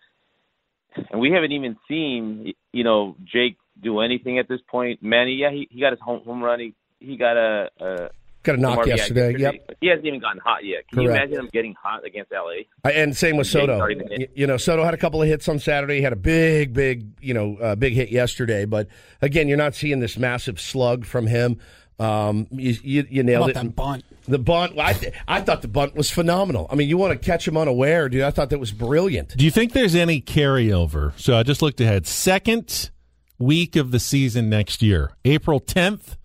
[1.10, 5.02] and we haven't even seen you know Jake do anything at this point.
[5.02, 6.60] Manny, yeah, he, he got his home home run.
[6.60, 8.08] He he got a, a
[8.44, 9.54] Got a knock RBI yesterday, yep.
[9.80, 10.88] He hasn't even gotten hot yet.
[10.88, 12.62] Can you imagine him getting hot against LA?
[12.84, 13.78] I, and same with Soto.
[13.78, 14.18] already been hit.
[14.20, 15.98] Y- You know, Soto had a couple of hits on Saturday.
[15.98, 18.64] He had a big, big, you know, uh, big hit yesterday.
[18.64, 18.88] But
[19.20, 21.58] again, you're not seeing this massive slug from him.
[22.00, 23.54] Um, you, you, you nailed How it.
[23.54, 24.04] that bunt?
[24.26, 24.76] The bunt.
[24.76, 26.66] I, th- I thought the bunt was phenomenal.
[26.68, 28.22] I mean, you want to catch him unaware, dude.
[28.22, 29.36] I thought that was brilliant.
[29.36, 31.12] Do you think there's any carryover?
[31.16, 32.08] So I just looked ahead.
[32.08, 32.90] Second
[33.38, 36.16] week of the season next year, April 10th,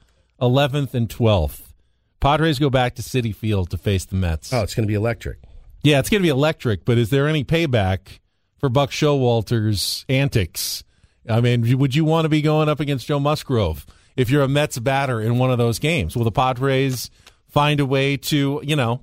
[0.41, 1.61] 11th, and 12th.
[2.19, 4.51] Padres go back to Citi Field to face the Mets.
[4.53, 5.39] Oh, it's going to be electric.
[5.83, 8.19] Yeah, it's going to be electric, but is there any payback
[8.59, 10.83] for Buck Showalter's antics?
[11.29, 13.85] I mean, would you want to be going up against Joe Musgrove
[14.15, 16.15] if you're a Mets batter in one of those games?
[16.15, 17.11] Will the Padres
[17.47, 19.01] find a way to, you know,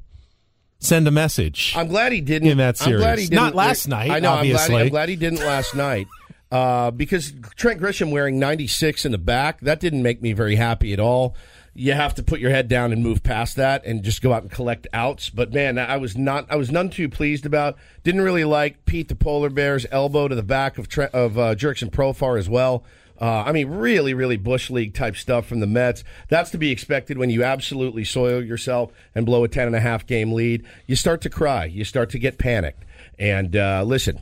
[0.78, 1.74] send a message?
[1.76, 2.94] I'm glad he didn't in that series.
[2.94, 3.36] I'm glad he didn't.
[3.36, 4.10] Not last night.
[4.10, 4.32] I know.
[4.32, 4.64] obviously.
[4.64, 6.06] I'm glad, I'm glad he didn't last night.
[6.54, 10.92] Uh, because Trent Grisham wearing 96 in the back, that didn't make me very happy
[10.92, 11.34] at all.
[11.74, 14.42] You have to put your head down and move past that and just go out
[14.42, 15.30] and collect outs.
[15.30, 17.76] But man, I was not, I was none too pleased about.
[18.04, 21.56] Didn't really like Pete the polar bear's elbow to the back of Trent, of uh,
[21.56, 22.84] Jurickson Profar as well.
[23.20, 26.04] Uh, I mean, really, really Bush League type stuff from the Mets.
[26.28, 29.80] That's to be expected when you absolutely soil yourself and blow a 10 and a
[29.80, 30.64] half game lead.
[30.86, 31.64] You start to cry.
[31.64, 32.84] You start to get panicked.
[33.18, 34.20] And uh, listen,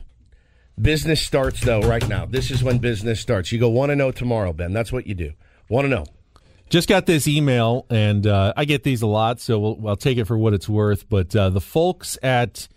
[0.81, 2.25] business starts, though, right now.
[2.25, 3.51] This is when business starts.
[3.51, 4.73] You go 1 0 tomorrow, Ben.
[4.73, 5.33] That's what you do.
[5.67, 6.05] 1 0.
[6.69, 10.17] Just got this email, and uh, I get these a lot, so we'll, I'll take
[10.17, 11.07] it for what it's worth.
[11.07, 12.67] But uh, the folks at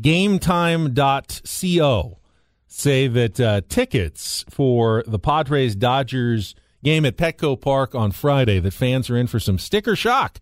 [0.00, 1.38] GameTime.co
[2.66, 8.72] say that uh, tickets for the Padres Dodgers game at Petco Park on Friday, that
[8.72, 10.38] fans are in for some sticker shock.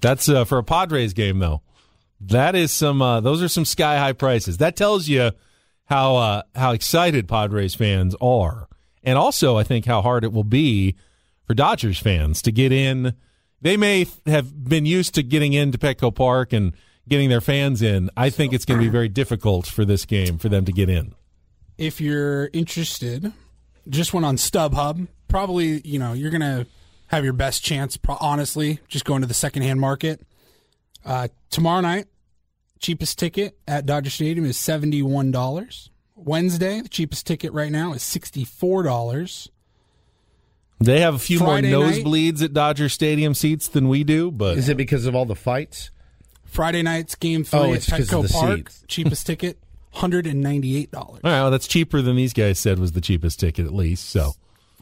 [0.00, 1.62] That's uh, for a Padres game, though.
[2.20, 3.02] That is some.
[3.02, 4.58] Uh, those are some sky high prices.
[4.58, 5.30] That tells you
[5.86, 8.68] how uh, how excited Padres fans are,
[9.02, 10.96] and also I think how hard it will be
[11.46, 13.14] for Dodgers fans to get in.
[13.62, 16.74] They may have been used to getting into Petco Park and
[17.08, 18.10] getting their fans in.
[18.16, 20.88] I think it's going to be very difficult for this game for them to get
[20.88, 21.14] in.
[21.76, 23.32] If you're interested,
[23.88, 25.08] just went on StubHub.
[25.28, 26.66] Probably, you know, you're gonna
[27.06, 27.98] have your best chance.
[28.06, 30.20] Honestly, just going to the secondhand market.
[31.04, 32.06] Uh, tomorrow night,
[32.80, 35.88] cheapest ticket at Dodger Stadium is seventy one dollars.
[36.16, 39.48] Wednesday, the cheapest ticket right now is sixty four dollars.
[40.80, 44.30] They have a few Friday more night- nosebleeds at Dodger Stadium seats than we do,
[44.30, 45.90] but Is it because of all the fights?
[46.44, 48.56] Friday night's game three Oh, at it's 'cause of Petco the Park.
[48.70, 48.84] seats.
[48.88, 49.58] cheapest ticket,
[49.92, 51.20] hundred and ninety eight dollars.
[51.22, 54.08] All right, well, that's cheaper than these guys said was the cheapest ticket, at least.
[54.10, 54.32] So,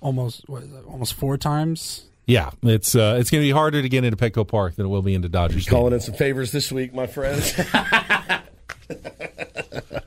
[0.01, 2.05] Almost what is that, almost four times.
[2.27, 4.89] yeah, it's uh, it's going to be harder to get into Petco Park than it
[4.91, 5.81] will be into Dodger Stadium.
[5.81, 7.53] Calling in some favors this week, my friends.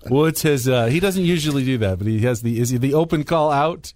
[0.10, 2.94] Woods has uh, he doesn't usually do that, but he has the is he the
[2.94, 3.94] open call out.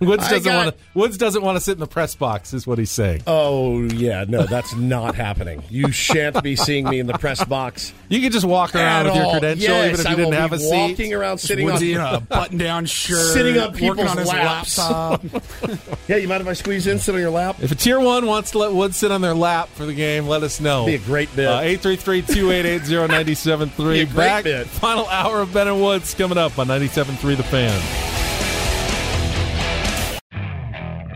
[0.00, 0.82] Woods doesn't want to.
[0.94, 3.22] Woods doesn't want to sit in the press box, is what he's saying.
[3.26, 5.62] Oh yeah, no, that's not happening.
[5.70, 7.92] You shan't be seeing me in the press box.
[8.08, 10.30] You can just walk around At with your credential, Yes, even if I you didn't
[10.30, 10.88] will have be a seat.
[10.90, 14.78] Walking around, sitting Woodsy on a button-down shirt, sitting on people's on his laps.
[14.78, 15.24] laptop.
[16.08, 17.56] yeah, you mind if I squeeze in, sit on your lap?
[17.60, 20.26] If a tier one wants to let Woods sit on their lap for the game,
[20.28, 20.86] let us know.
[20.86, 21.48] Be a great bit.
[21.48, 23.76] Uh, 833-288-0973.
[23.76, 24.66] Great Back, bit.
[24.68, 28.07] final hour of Ben and Woods coming up on 97.3 The Fan.